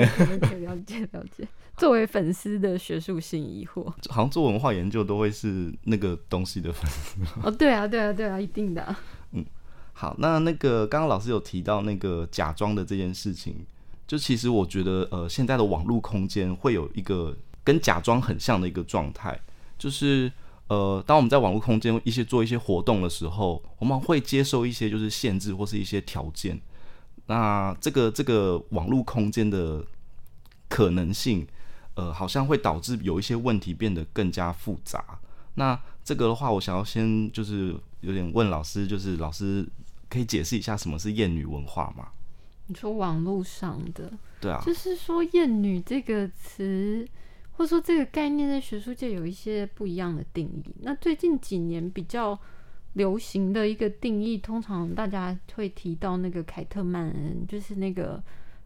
[0.61, 7.19] 了解了解， 作为粉丝的学术性疑惑，好像做文化研究都会是那个东西的粉丝。
[7.43, 8.99] 哦，对啊，对啊，对啊，一定的啊。
[9.31, 9.45] 嗯，
[9.93, 13.65] 好，那那个刚刚老师有提到那个假装的这件事情。
[14.07, 19.35] 就其实我觉得，呃，现在的网络空间会有一个跟假装很像的一个状态，
[19.79, 20.31] 就是
[20.67, 26.61] 呃，当我们在网络空间一些做一些活动的时候，我们会接受一些就是限制或是一些条件。
[27.25, 29.83] 那这个这个网络空间的
[30.69, 31.47] 可能性，
[31.95, 35.19] 呃，好像会导致有一些问题变得更加复杂。
[35.55, 39.65] 那这个的话，我想要先就是有点问老师，就是老师
[40.09, 42.09] 可以解释一下什么是厌女文化吗？
[42.67, 47.07] 你说网络上的，对啊，就是说“厌女”这个词，
[47.51, 50.75] 或者说这个概念，在学术界有一些不一样的定义。
[50.81, 52.37] 那最近几年比较
[52.93, 58.21] 流行的一个定义，通常大家会提到那个凯特曼恩，就是那个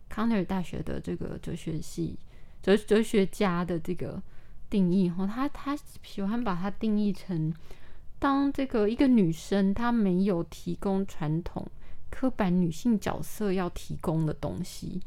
[0.08, 2.18] 康奈尔大学的这个哲学系
[2.62, 4.22] 哲哲学家的这个
[4.70, 5.10] 定义。
[5.10, 7.54] 哈，他他喜欢把它定义成，
[8.18, 11.66] 当这个一个女生她没有提供传统。
[12.12, 15.00] 刻板女性角色要提供的东西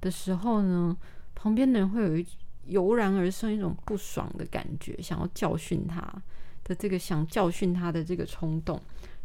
[0.00, 0.96] 的时候呢，
[1.32, 2.26] 旁边的人会有一
[2.64, 6.00] 油然而生一种不爽的感觉，想要教训她
[6.64, 8.78] 的这个想教训她的这个冲动，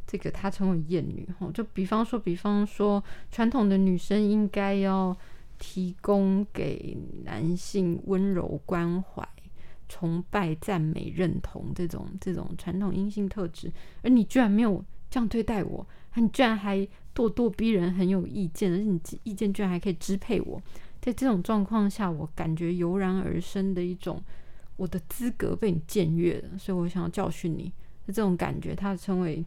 [0.05, 1.27] 这个她称为厌女。
[1.39, 5.17] 吼，就比方说，比方说，传统的女生应该要
[5.63, 9.25] 提供给男性温柔关怀、
[9.87, 13.71] 崇拜、赞美、认同这种这种传统阴性特质，
[14.01, 16.85] 而你居然没有这样对待我，你居然还。
[17.15, 20.59] 咄咄逼人，很有意见，而且你意见居然还可以支配我。
[20.99, 24.19] 在这种状况下，我感觉油然而生的一种
[24.77, 27.71] 我的资格被你僭越了，所以我想要教训你。
[28.07, 29.45] 这种感觉，他称为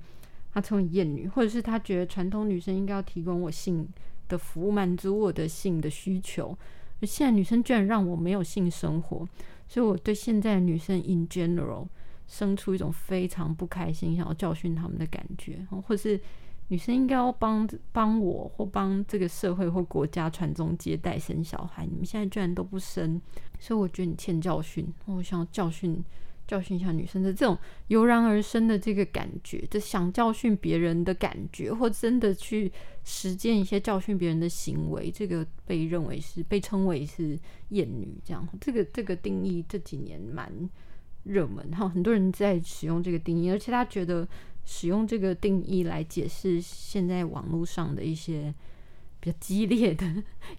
[0.53, 3.85] 他称为厌女，或者是他觉得传统女生应该要提供我性
[4.29, 6.57] 的服务，满足我的性的需求。
[7.01, 9.29] 而现在女生居然让我没有性生活，
[9.69, 11.87] 所以我对现在的女生 in general
[12.27, 16.21] 生出一种非常不开心，想要教训他们的感觉，或是。
[16.69, 21.87] 女生应该要帮帮我，或帮这个社会或国家传宗接代、生小孩。
[21.87, 23.23] 你们现在居然都不生，
[23.61, 24.93] 所以我觉得你欠教训。
[25.05, 26.05] 我想要教训
[26.47, 27.57] 教训一下女生的这种
[27.89, 32.71] 油然而生的这个感觉，就想教训别人的感觉，或真的去
[33.05, 37.39] 实践一些教训别人的行为，这个被认为是被称为是
[37.71, 38.17] 厌女。
[38.25, 40.53] 这样，这个这个定义这几年蛮
[41.25, 44.27] 热门，哈，很多人在使用这个定义，而且他觉得。
[44.69, 48.53] 使用这个定义来解释现在网络上的一些
[49.27, 50.07] 比较激烈的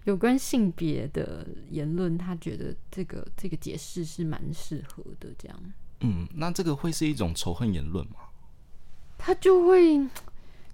[0.04, 5.30] 有关性别的言论，他觉得这个这个解释是蛮适合的。
[5.38, 5.58] 这样，
[6.00, 8.16] 嗯，那这个会是一种仇恨言论吗？
[9.16, 9.96] 他就会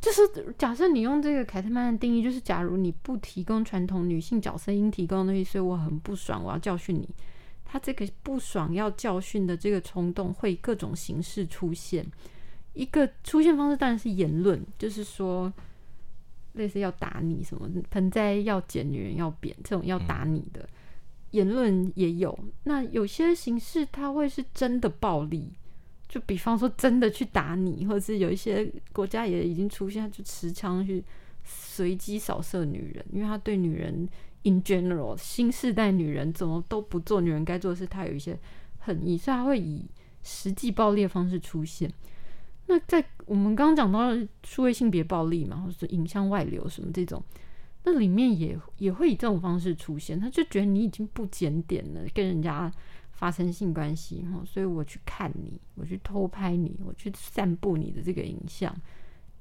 [0.01, 7.09] 就是假设你用这个凯特曼的定义，就是假如你不提供传统女性角色应提供的东西，所以我很不爽，我要教训你。
[7.65, 12.05] 他这个不爽要教训的这个冲动，会各种形式出现。
[12.73, 15.53] 一个出现方式当然是言论，就是说，
[16.55, 20.69] 类似要打你什么盆栽要剪，女人要扁这种要打你的
[21.31, 22.37] 言论也有。
[22.65, 25.53] 那有些形式它会是真的暴力，
[26.09, 31.05] 就比方说真的去打你，或者是有一些国家也已经出现，就持枪去
[31.45, 34.09] 随机扫射女人，因为他对女人
[34.45, 38.39] in general 新世代女人怎么都不做女人该做的事，他有一些
[38.79, 39.85] 恨意，所以他会以
[40.23, 41.93] 实际暴力的方式出现。
[42.67, 47.23] 那在我们刚刚讲到数位性别暴力嘛，或者是影像外流什么这种，
[47.85, 50.19] 那里面也也会以这种方式出现。
[50.19, 52.73] 他就觉得你已经不检点了，跟人家
[53.13, 58.75] 发生性关系哈，所以我去看你，我去偷拍你，我去散布你的这个影像，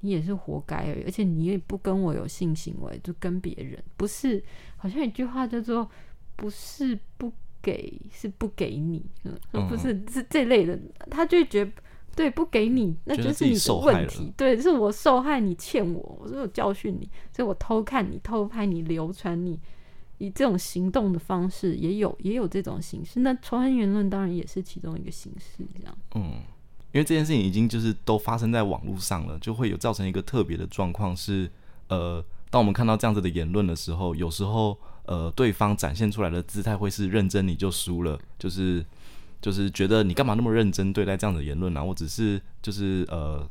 [0.00, 1.04] 你也是活该而已。
[1.04, 4.44] 而且你也不跟我有性行为，就跟别人，不是
[4.76, 5.90] 好像一句话叫做
[6.36, 7.32] “不是不
[7.62, 10.78] 给，是不给你”，嗯，不是是这类的，
[11.10, 11.72] 他就觉得。
[12.16, 14.32] 对，不给你，那就是你的问题。
[14.36, 19.58] 对，是我受害，你欠我，我是有教训你，所以我偷看你、偷拍你、流传你，
[20.18, 23.20] 以这种行动的方式，也有也有这种形式。
[23.20, 25.96] 那仇恨言论当然也是其中一个形式，这样。
[26.14, 26.42] 嗯，
[26.92, 31.50] 因为这件事情已经就是都发生在网络上了，就会有造成一个特别的状况是，
[31.88, 38.84] 呃，当我们看到这样子的言论的时候，有时候呃，对方展现出来的姿态会是认真，你就输了，就是。
[39.44, 41.84] 就是觉得你干嘛那么认真对待这样的言论呢？
[41.84, 43.46] 我只是就是呃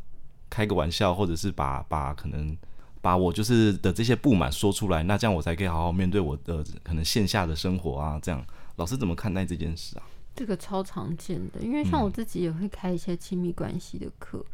[0.49, 2.57] 开个玩笑，或者是把把可能
[2.99, 8.19] 把我就是的这些不满说出来，那这样我才可以好好面对我的可能线下的生活啊。
[8.19, 8.43] 这样
[8.77, 10.03] 老师怎么看待这件事啊？
[10.35, 14.49] 这个超常见的，因为像我自己也会开一些亲密关系的课，嗯、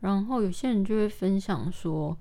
[0.00, 2.18] 然后有些人就会分享说，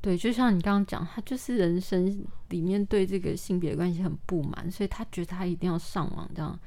[0.00, 6.58] 对，就像你刚刚讲，他就是人生里面对这个性别关系很不满，所以他觉得他一定要上网这样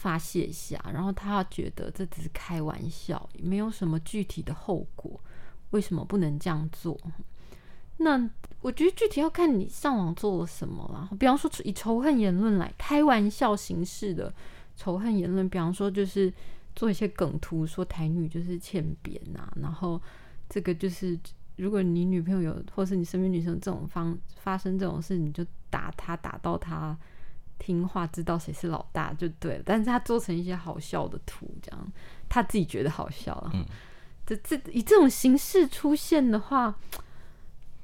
[0.00, 5.20] 发泄一下，然后他觉得这只是开玩笑，也没有什么具体的后果，
[5.70, 6.98] 为什么不能这样做？
[7.98, 8.30] 那
[8.62, 11.08] 我觉得具体要看你上网做了什么啦。
[11.18, 14.32] 比方说以仇恨言论来开玩笑形式的。
[14.76, 16.32] 仇恨言论，比方说就是
[16.74, 20.00] 做一些梗图，说台女就是欠扁呐、啊，然后
[20.48, 21.18] 这个就是
[21.56, 26.96] 如果你女朋友有，或是你身边女生这种方发生这种事，你就打她，打到她
[27.60, 29.62] 听话，知道谁是老大就对了。
[29.64, 31.92] 但是他做成一些好笑的图，这样
[32.28, 33.52] 他自己觉得好笑了。
[33.54, 33.64] 嗯，
[34.26, 36.74] 这这以这种形式出现的话，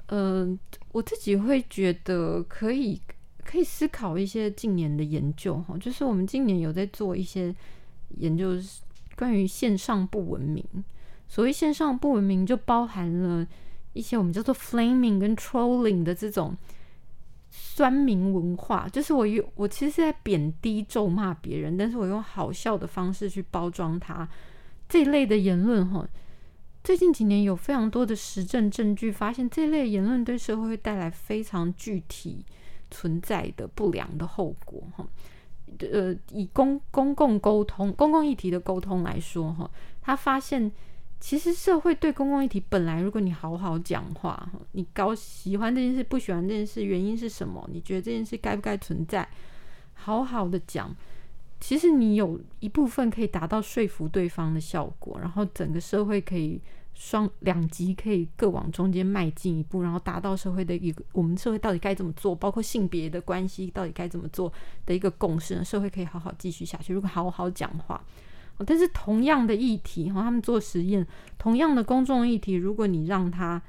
[0.06, 3.00] 嗯、呃，我自己会觉得可以。
[3.48, 7.54] 可以思考一些近年的研究哈，就是我们今年有在做一些
[8.16, 8.60] 研究，
[9.14, 10.64] 关于线上不文明。
[11.28, 13.46] 所谓线上不文明，就包含了
[13.92, 16.56] 一些我们叫做 flaming 跟 trolling 的这种
[17.58, 24.28] 酸民文化，就是我用我其实是在贬低、咒骂别人，但是我用好笑的方式去包装它
[24.88, 26.06] 这一类的言论哈。
[26.84, 32.44] 最近几年有非常多的实证证据，发现这类言论对社会会带来非常具体。
[32.88, 35.04] 存在的不良的后果，哈，
[35.80, 39.68] 呃，以公公共沟通、公共议题的沟通来说，哈，
[40.00, 40.70] 他发现
[41.18, 47.68] 其实社会对公共议题本来，如果你好好讲话，你高喜欢这件事，不喜欢这件事，原因是什么？
[47.72, 49.28] 你觉得这件事该不该存在？
[49.94, 50.94] 好好的讲，
[51.60, 56.60] 其实你有一部分可以达到说服对方的效果，然后整个社会可以。
[56.98, 64.50] 双两极可以各往中间迈进一步，然后达到社会的一个我们社会到底该怎么做，包括性别的关系到底该怎么做
[64.86, 65.62] 的一个共识呢？
[65.62, 66.94] 社会可以好好继续下去。
[66.94, 68.02] 如果好好讲话，
[68.64, 73.60] 但是同样的议题哈，他们做实验，同样的公众议题，如果你让他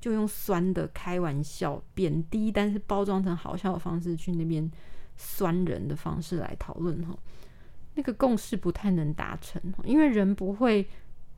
[0.00, 4.70] 就用酸的开玩笑、贬低，但是包装成好笑的方式去那边
[5.16, 7.16] 酸人的方式来讨论哈，
[7.94, 10.86] 那个共识不太能达成，因为人不会。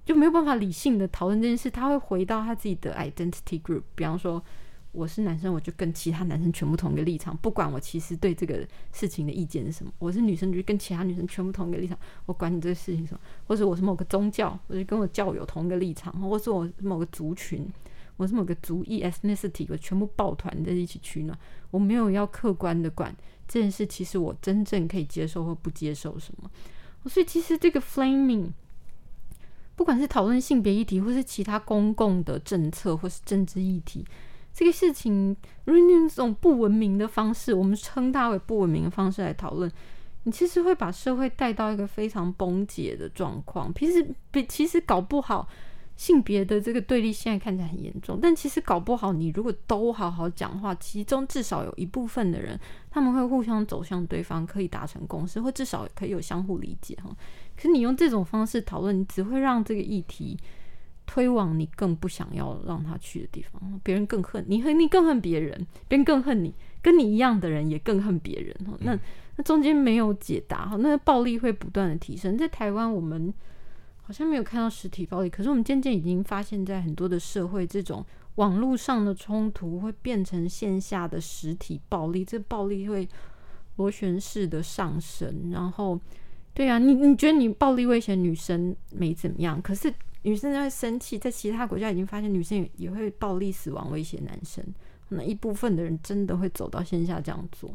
[0.05, 3.81] 就没有办法理性的讨论这件事，他会回到他自己的 identity group。
[3.95, 4.45] 比方说，
[4.95, 9.93] 我是男生，我就跟其他男生全部同一个立场，不管我其实对这个事情的意见是什么。
[9.99, 13.21] 我是女生，就跟其他女生全部同一个立场，我管你这个事情什么。
[13.49, 16.13] 或者我是某个宗教，我就跟我教友同一个立场。
[16.21, 17.69] 或者我某个族群，
[18.17, 21.37] 我是某个族裔 ethnicity，我全部抱团在一起取暖。
[21.73, 23.13] 我没有要客观的管
[23.49, 26.49] 这件事，其实我真正可以接受或不接受什么。
[27.07, 28.53] 所以其实这个 flaming。
[29.77, 34.07] 不管是讨论性别议题，或是其他公共的政策，或是政治议题，
[34.55, 39.71] 这个事情，如果用这种不文明的方式，我们称它为不文明的方式来讨论，
[40.23, 43.75] 你其实会把社会带到一个非常崩解的状况。
[43.75, 45.47] 其实，比其实搞不好。
[45.97, 52.59] 性别的这个对立现在看起来很严重，但其实搞不好，你如果都好好讲话，其中至少有一部分的人，
[52.91, 57.09] 他们会互相走向对方，可以达成共识，或至少可以有相互理解哈。
[57.55, 60.37] 可是你用这种方式讨论，你只会让这个议题
[61.07, 68.57] 推往你更不想要让他去的地方，别人更恨你，恨你更恨别人，别人更恨你，跟你一样的人也更恨别人。
[68.81, 68.99] 那
[69.37, 72.37] 那中间没有解答哈，那个暴力会不断的提升。
[72.37, 73.33] 在台湾，我们。
[74.07, 83.09] 好像没有看到实体暴力，可是我们渐渐已经发现，在很多的社会，这种网络上的冲突会变成线下的实体暴力，这暴力会
[83.77, 85.51] 螺旋式的上升。
[85.51, 85.99] 然后，
[86.53, 89.91] 对啊，你你觉得你暴力威胁女生没怎么样，可是
[90.25, 94.63] 女生在生气，在其他国家已经发现女生也也会暴力死亡威胁男生，
[95.09, 97.71] 那一部分的人真的会走到线下这样做。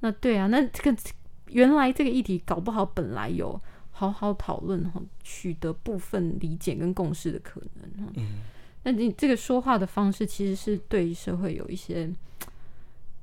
[0.00, 0.98] 那对啊，那这个
[1.46, 3.58] 原来这个议题搞不好本来有。
[3.96, 8.12] 好好讨论哈，取得部分理解跟共识的可能哈。
[8.16, 8.40] 嗯，
[8.82, 12.12] 那你这个说话的方式其实是对社会有一些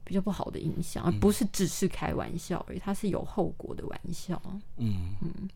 [0.05, 4.41] 比较不好的影响，而不是只是开玩笑而已，它是有后果的玩笑。
[4.77, 5.49] 嗯嗯。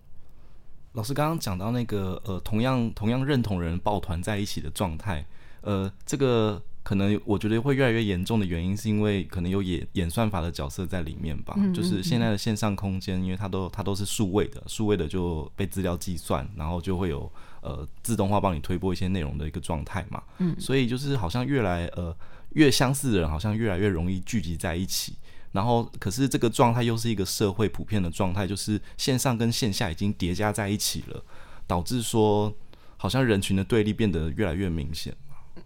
[0.96, 5.26] 老师刚刚讲到那个呃，同样同样认同人抱团在一起的状态，
[5.62, 6.62] 呃，这个。
[6.86, 11.56] 可能我觉得会越来越严重的原因，是因为可能有演演算法的角色在里面吧。
[11.58, 17.28] 嗯嗯嗯，就是现在的线上空间，因为它都它都是数位的，数位的就被资料计算，然后就会有
[17.62, 20.22] 呃自动化帮你推播一些内容的一个状态嘛。
[20.38, 22.16] 嗯，所以就是好像越来呃
[22.52, 25.16] 越相似的人，好像越来越容易聚集在一起。
[25.56, 31.24] 然后可是这个状态又是一个社会普遍的状态，就是线上跟线下已经叠加在一起了，
[31.66, 32.54] 导致说
[32.98, 35.16] 好像人群的对立变得越来越明显。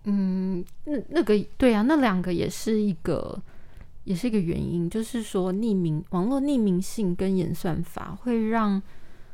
[0.04, 3.42] 嗯，那那个对啊，那两个也是一个
[4.04, 8.82] 也是一个原因，就是说匿名网络匿名性跟演算法会让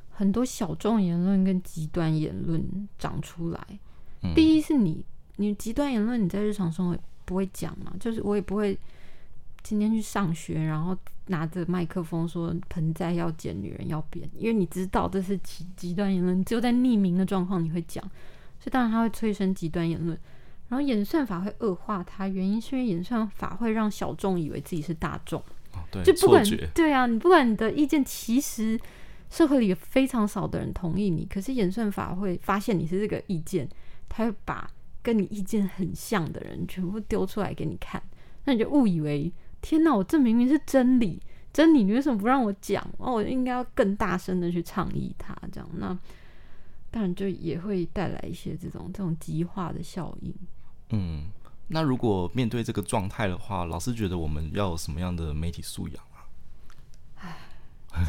[0.10, 3.60] 很多小众言论跟极端言论长出来。
[4.22, 5.04] 嗯、第一是你，
[5.36, 8.78] 你极端言论你在日常生活不会讲嘛，就是我也不会
[9.66, 10.96] 今天去上学，然后
[11.26, 18.04] 拿着麦克风说盆栽要剪，女人要变，因为你知道这是极极端言论，只有在匿名的状况你会讲，
[18.60, 20.16] 所以当然他会催生极端言论。
[20.68, 25.40] 然后演算法会恶化它，原因是因为演算法会让小众以为自己是大众，
[25.74, 26.44] 哦、对，就不管
[26.74, 28.80] 对啊，你不管你的意见，其实
[29.30, 33.70] 社会里有非常少的人同意你，可是演算法会发现你是这个意见，
[34.10, 34.68] 他会把
[35.04, 38.02] 跟你意见很像的人全部丢出来给你看，
[38.46, 39.32] 那你就误以为
[39.66, 41.20] 天哪，我这明明是真理，
[41.52, 42.88] 真理你为什么不让我讲？
[42.98, 45.88] 哦，我应该要更大声的去倡议它，这样那
[46.92, 50.32] 当然就也会带来一些这种这种极化的效应。
[50.92, 51.24] 嗯，
[51.70, 56.04] 那如果面对这个状态的话，老师觉得我们要有什么样的媒体素养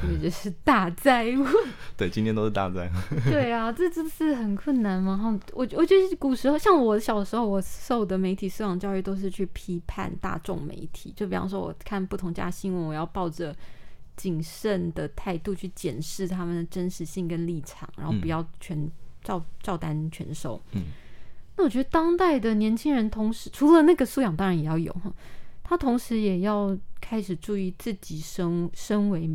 [0.01, 1.47] 这个就是大灾问。
[1.97, 2.91] 对，今天都是大灾。
[3.30, 5.12] 对啊，这这是很困难嘛。
[5.12, 11.12] 然后我我觉得古时候，像我小时候，我受的媒体素养教育都是去批判大众媒体。
[11.16, 13.55] 就比方说，我看不同家新闻，我要抱着
[14.16, 18.91] 谨慎的态度去检视他们的真实性跟立场，然后不要全
[19.22, 20.61] 照照单全收。
[20.72, 20.82] 嗯。
[21.59, 25.11] 那我觉得当代的年轻人，同时除了那个素养，当然也要有哈，
[25.69, 29.29] 他同时也要开始注意自己身身为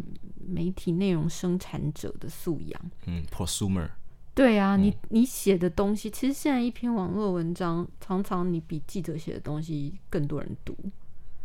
[0.48, 2.82] 媒体内容生产者的素养。
[3.06, 3.90] 嗯，prosumer。
[4.34, 10.74] 对啊，嗯、你你写的东西，其实现在一篇网络文章，常常你比记者写的东西更多人读。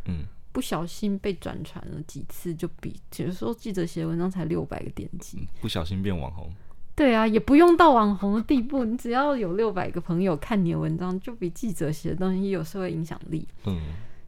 [0.04, 6.48] 嗯，不小心被转传了几次，就比有时候记者写的文章才六百个点击，不小心变网红。
[6.94, 13.46] 对啊，也不用到网红的地步，你只要有六百个朋友看你的文章，就比记者写的东西有社会影响力。
[13.64, 13.78] 嗯，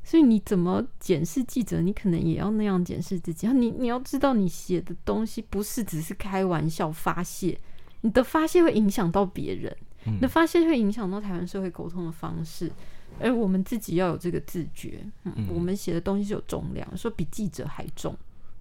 [0.09, 3.47] 所以你怎么检视记者，你可能也要那样检视自己。
[3.49, 7.61] 你你要知道，你写的东西不是只是开玩笑发泄，
[8.01, 9.71] 你的发泄会影响到别人，
[10.07, 12.73] 嗯、你的发泄会影响到台湾社会沟通的方式，
[13.21, 15.05] 而我们自己要有这个自觉。
[15.25, 18.17] 嗯，嗯我们写的东西是有重量，说比记者还重。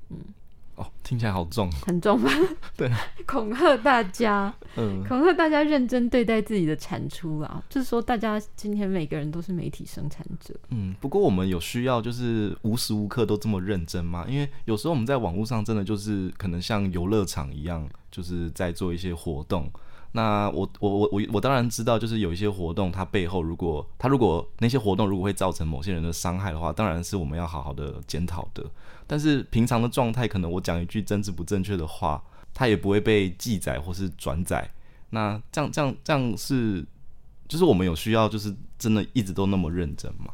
[0.10, 0.18] 嗯。
[0.78, 2.30] 哦，听起来好重，很重吧？
[2.78, 2.88] 对，
[3.26, 10.54] 恐吓大家，嗯，恐吓大家认真对待自己的产出啊，就是说，大家今天每个人都是媒体生产者。
[10.70, 14.26] 嗯，不过我们有需要，就是无时无刻都这么认真吗？
[14.30, 19.72] 因为有时候我们在网络上真的就是可能像游乐场一样，就是在做一些活动。
[20.18, 28.66] 那我我我我我当然知道，就是有一些活动，它背后如果它如果那些活动如果会造成某些人的伤害的话，当然是我们要好好的检讨的。
[29.06, 32.20] 但是平常的状态，可能我讲一句政治不正确的话，
[32.52, 34.68] 它也不会被记载或是转载。
[35.12, 36.84] 那这样这样这样是，
[37.48, 40.34] 就是我们有需要，就是真的一直都那么认真吗？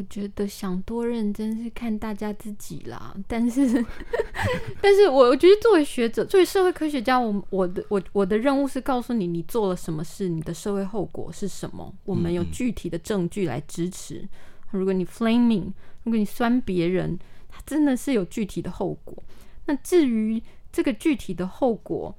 [0.00, 3.84] 我觉得想多认真是看大家自己啦，但是，
[4.80, 14.26] 但是我我觉得作为学者，作为社会科学家，我我的我我的任务是告诉你，你做了什么事，你的社会后果是什么，我们有具体的证据来支持。
[14.70, 15.70] 如果你 flaming，
[16.04, 17.18] 如果你酸别人，
[17.50, 19.22] 他真的是有具体的后果。
[19.66, 20.42] 那至于
[20.72, 22.16] 这个具体的后果，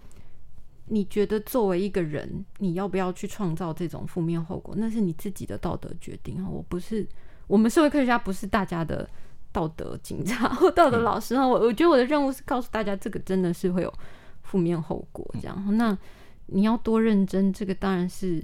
[0.86, 6.48] 你觉得作为一个人，你要不要去创造这种负面后果，那是你自己的道德决定啊。
[6.48, 7.08] 我不是。
[7.52, 9.08] 我们社会科学家不是大家的
[9.52, 13.94] 道德警察或 道德老师哈，我我觉得我的任务是告诉大家，这个真的是会有
[14.42, 15.30] 负面后果。
[15.42, 15.98] 这样，那
[16.46, 18.42] 你要多认真，这个当然是，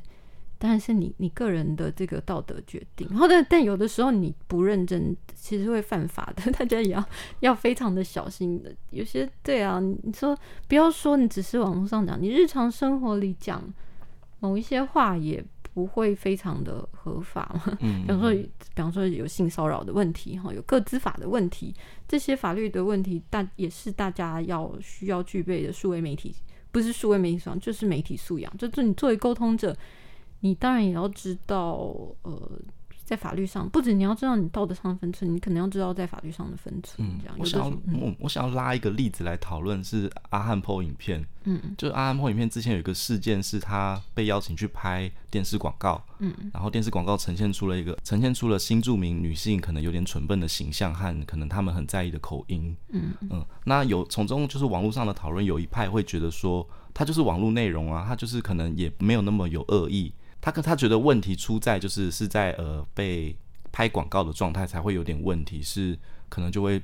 [0.58, 3.08] 当然是你你个人的这个道德决定。
[3.10, 7.02] 然后，但但有的时候你不认真，其实会犯法的， 大家也要
[7.40, 8.76] 要非常的小心的。
[8.90, 10.38] 有些对啊，你说
[10.68, 13.64] 不要说你只是网络上讲，你日常生活里讲
[14.42, 15.42] 某一些话也。
[15.78, 17.78] 不会非常的合法嘛？
[17.82, 21.72] 嗯，比方说，比方说有性骚扰的问题，哈，有各资法的问题，
[22.08, 26.34] 这些法律的问题，大也是大家要需要具备的数位媒体，
[26.72, 28.58] 不是数位媒体素养，就是媒体素养。
[28.58, 29.78] 就是你作为沟通者，
[30.40, 32.60] 你当然也要知道，呃。
[33.08, 37.10] 在法律上，不止你要知道你道德上的分寸，你可能要知道在法律上的分寸。
[37.22, 41.26] 这样，我想要，嗯、我我想要拉一个例子来讨论，是阿汉 PO 影片。
[41.46, 46.04] 嗯，就阿汉 PO 影片之前有一个事件，是他被邀请去拍电视广告。
[46.20, 52.76] 嗯，然后电视广告呈现出了一个呈现出了新著名女性可能有点蠢笨的形象和可能他们很在意的口音。
[52.90, 60.12] 嗯嗯，那有从中就是网络上的讨论，有一派会觉得说，他就是网络内容啊，他就是可能也没有那么有恶意。
[60.42, 63.36] 他可他觉得问题出在就是是在呃被
[63.72, 65.98] 拍广告的状态才会有点问题，是
[66.30, 66.82] 可能就会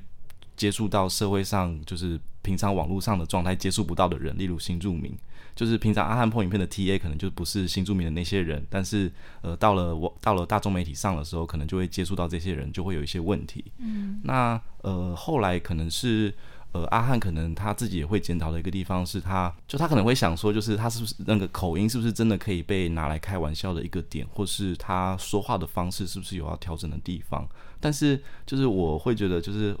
[0.56, 5.16] 接触到社会上就是平常网络上的状态接触不到的人，例如新住民，
[5.56, 13.64] 就是平常阿汉 po 影片的 TA 可能就不是新住民的那些人，但是呃到了我到了大众媒体上的时候，可能就会接触到这些人，就会有一些问题。
[13.78, 16.34] 嗯，那呃后来可能是。
[16.74, 27.48] 呃，阿汉可能他自己也会检讨的一个地方是他，就他可能会想说，就是他是不是那个口音是不是真的可以被拿来开玩笑的一个点，或是他说话的方式是不是有要调整的地方？
[27.78, 29.76] 但是就是我会觉得，就是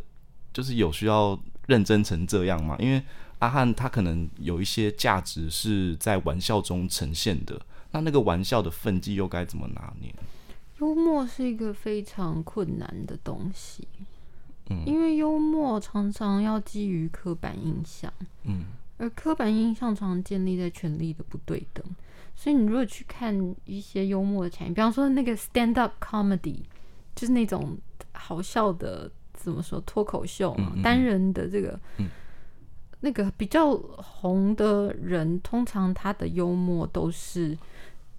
[0.52, 1.36] 就是有需要
[1.66, 2.76] 认真成这样吗？
[2.78, 3.02] 因为
[3.40, 10.14] 阿汉他可能有一些价值是在玩笑中呈现的，那那个玩笑的分际又该怎么拿捏？
[10.78, 13.88] 幽默是一个非常困难的东西。
[14.86, 18.10] 因为幽默常常要基于刻板印象，
[18.44, 18.64] 嗯，
[18.96, 21.84] 而刻板印象常常建立在权力的不对等，
[22.34, 26.60] 所以你如果去看一些幽默的产业，比方说那个 stand up comedy，
[27.14, 27.76] 就是那种
[28.12, 31.78] 好笑的怎么说脱口秀嘛，单人的这个，
[33.00, 37.56] 那个比较红的人，通常他的幽默都是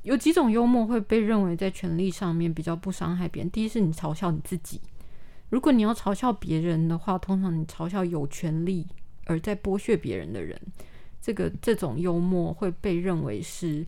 [0.04, 3.50] 有几种幽默会被认为在权力上面比较不伤害别人。
[3.50, 4.80] 第一是你嘲笑你自己。
[5.50, 8.86] 如果你要嘲笑别人的话，通常你嘲笑有权力
[9.26, 10.60] 而在剥削别人的人，
[11.22, 13.86] 这个这种幽默会被认为是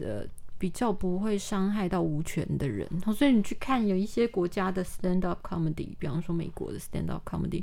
[0.00, 0.24] 呃
[0.58, 2.88] 比较不会伤害到无权的人。
[3.16, 7.62] 所以你去看有一些国家的 stand up comedy，比方说美国的 stand up comedy，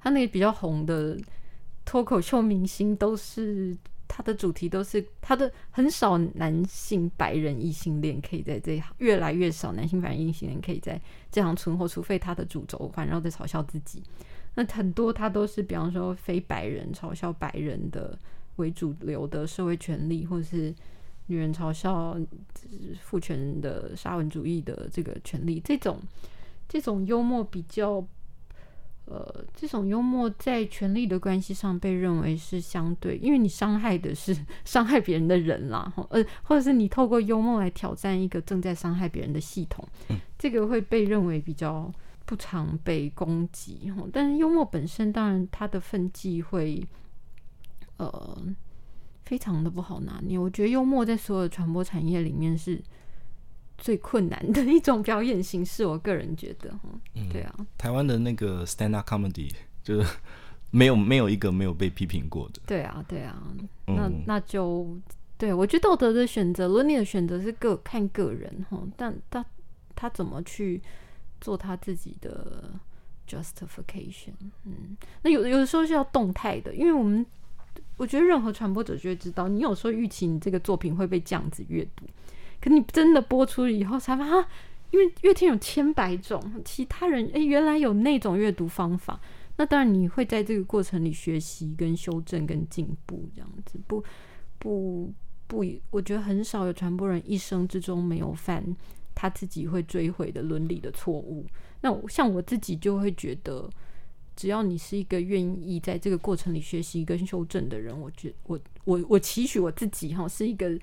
[0.00, 1.18] 他那个比较红的
[1.84, 3.76] 脱口秀明星都是。
[4.08, 11.00] 他的主题都是他的很少男性白人异性恋可以在这行越来越少男性白人异性恋可以在
[11.30, 14.02] 这行存活，除非他的主轴环绕在嘲笑自己。
[14.54, 18.18] 那很多他都是比方说非白人嘲笑白人的
[18.56, 20.74] 为主流的社会权利，或者是
[21.26, 22.18] 女人嘲笑
[23.00, 25.60] 父权的沙文主义的这个权利。
[25.60, 26.00] 这种
[26.68, 28.06] 这种幽默比较。
[29.06, 34.36] 呃，这种幽默在权力的关系上被认为是相对，因为你伤害的是
[34.66, 39.86] 伤害别人的人啦，呃，或者是你透过幽默来挑战一个正在伤害别人的系统，
[40.36, 41.88] 这个会被认为比较
[42.24, 43.92] 不常被攻击。
[44.12, 46.84] 但是幽默本身，当然它的分际会
[47.98, 48.36] 呃
[49.24, 50.36] 非常的不好拿捏。
[50.36, 52.82] 我觉得幽默在所有的传播产业里面是。
[53.78, 56.74] 最困难的一种表演形式，我个人觉得，
[57.14, 59.50] 嗯，对啊，台湾的那个 stand up comedy
[59.82, 60.16] 就是
[60.70, 63.40] 没有没有一个没有被批评过的，对啊，对啊，
[63.86, 64.96] 那那就
[65.38, 69.44] 对我觉得道德的选择、伦理的选择是个看个人哈，但他
[69.94, 70.80] 他怎么去
[71.40, 72.72] 做他自己的
[73.28, 74.32] justification，
[74.64, 77.24] 嗯，那有有的时候是要动态的，因为我们
[77.98, 82.06] 我觉得任何传播者就会知道，你有时候预期你这个作品会被这样子阅读。
[82.60, 84.44] 可你真的播出以后才发现，
[84.90, 89.20] 因为乐听有千百种，其他人诶、原来有那种阅读方法。
[89.56, 94.02] 那当然你会在这个过程里学习、跟修正、跟进步，这样子不
[94.58, 95.12] 不
[95.46, 98.64] 不，我觉得很少有传播人一生之中没有犯
[99.14, 101.46] 他自己会追悔的伦理的错误。
[101.80, 103.68] 那像我自己就会觉得，
[104.34, 110.78] 只要你是一个愿意在这个过程里学习跟修正的人，我觉我我我期许我自己哈是一个。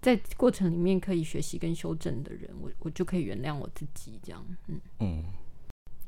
[0.00, 5.24] 在过程里面可以学习跟修正的人，我我就可以原谅我自己，这样，嗯嗯。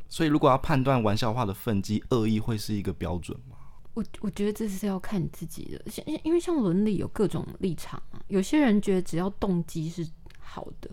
[0.08, 3.56] 所以，如果要判断玩笑话的分机，恶意会是一个标准吗？
[3.94, 10.90] 我我觉得这是要看你自己的，像因为像伦理有各种立场啊，有些人觉得只要动机是好的，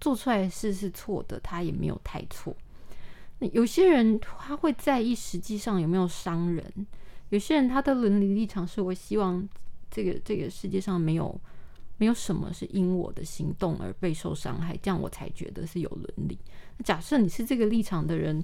[0.00, 2.56] 做出来的事是错的，他也没有太错。
[3.38, 6.86] 那有些人他会在意实际上有没有伤人，
[7.28, 9.46] 有些人他的伦理立场是我希望
[9.90, 11.40] 这个这个世界上没有。
[12.00, 16.38] 没有什么是因我的行动而备受伤害，这样我才觉得是有伦理。
[16.82, 18.42] 假设你是这个立场的人，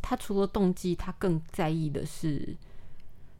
[0.00, 2.56] 他除了动机，他更在意的是，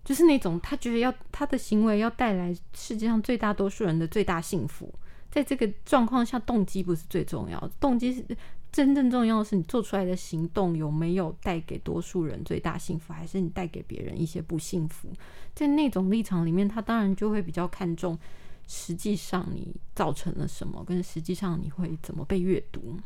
[0.05, 4.92] 就是那种他觉得要他的行为要带来世界上最大多数人的最大幸福。
[5.30, 8.26] 在这个状况下，动机不是最重要的，动机是
[8.72, 15.09] 真正重要的是你做出来的行动有没有带给多数人最大幸福，还是你带给别人一些不幸福？
[15.55, 18.18] 在那种立场里面，他当然就会比较看重。
[18.67, 20.85] 实际上你造成了什么？
[20.85, 22.99] 跟实际上你会怎么被阅读？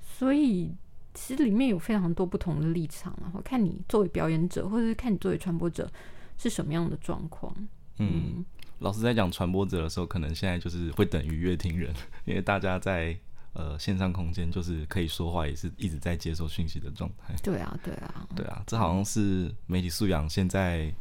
[0.00, 0.72] 所以
[1.14, 5.90] 其实里面有非常多不同的立场，然后看你作为表演者，或者是看你作为传播者
[6.38, 7.54] 是什么样的状况。
[7.98, 8.44] 嗯，嗯，
[8.78, 11.92] 老师在讲传播者的时候，可能现在就是会等于阅听人，
[12.24, 13.18] 因为大家在
[13.54, 17.34] 呃线上空间就是可以说话，也是一直在接受讯息的状态。
[17.42, 20.94] 对啊，对啊，对啊，这好像是媒体素养现在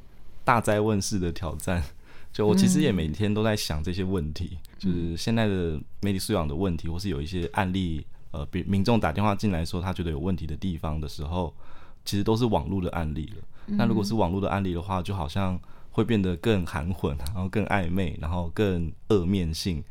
[0.43, 1.83] 大灾问世的挑战。
[2.31, 11.53] 就我其实也每天都在想这些问题，嗯、就是现在的媒体素养的问题，或是有一些案例，呃，比民众打电话进来说他觉得有问题的地方的时候，
[12.05, 13.43] 其实都是网络的案例了。
[13.67, 15.59] 嗯、那如果是网络的案例的话，就好像
[15.91, 19.83] 会变得更含混，然后更暧昧，然后更二面性，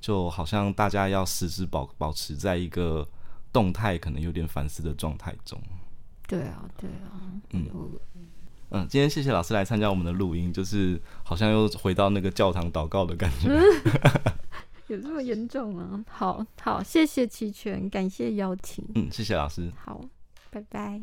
[0.00, 3.06] 就好像大家要时时保保持在一个
[3.52, 5.60] 动态，可能有点反思的状态中。
[6.28, 7.20] 对啊，对啊，
[7.50, 7.66] 嗯
[8.70, 13.48] 嗯，今天谢谢老师来参加我们的录音，就是好像又回到那个教堂祷告的感觉。
[14.88, 16.04] 有这么严重吗？
[16.08, 18.84] 好好，谢谢齐全，感谢邀请。
[18.94, 19.70] 嗯，谢谢老师。
[19.84, 20.00] 好，
[20.50, 21.00] 拜拜。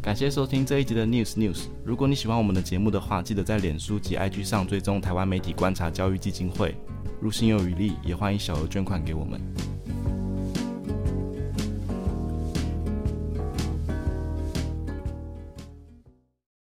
[0.00, 1.66] 感谢收听这一集的 News News。
[1.84, 6.74] 如果你喜欢我们的节目的话，记得在脸书及 IG 上追踪台湾媒体观察教育基金会。
[7.20, 9.40] 如心有余力，也欢迎小额捐款给我们。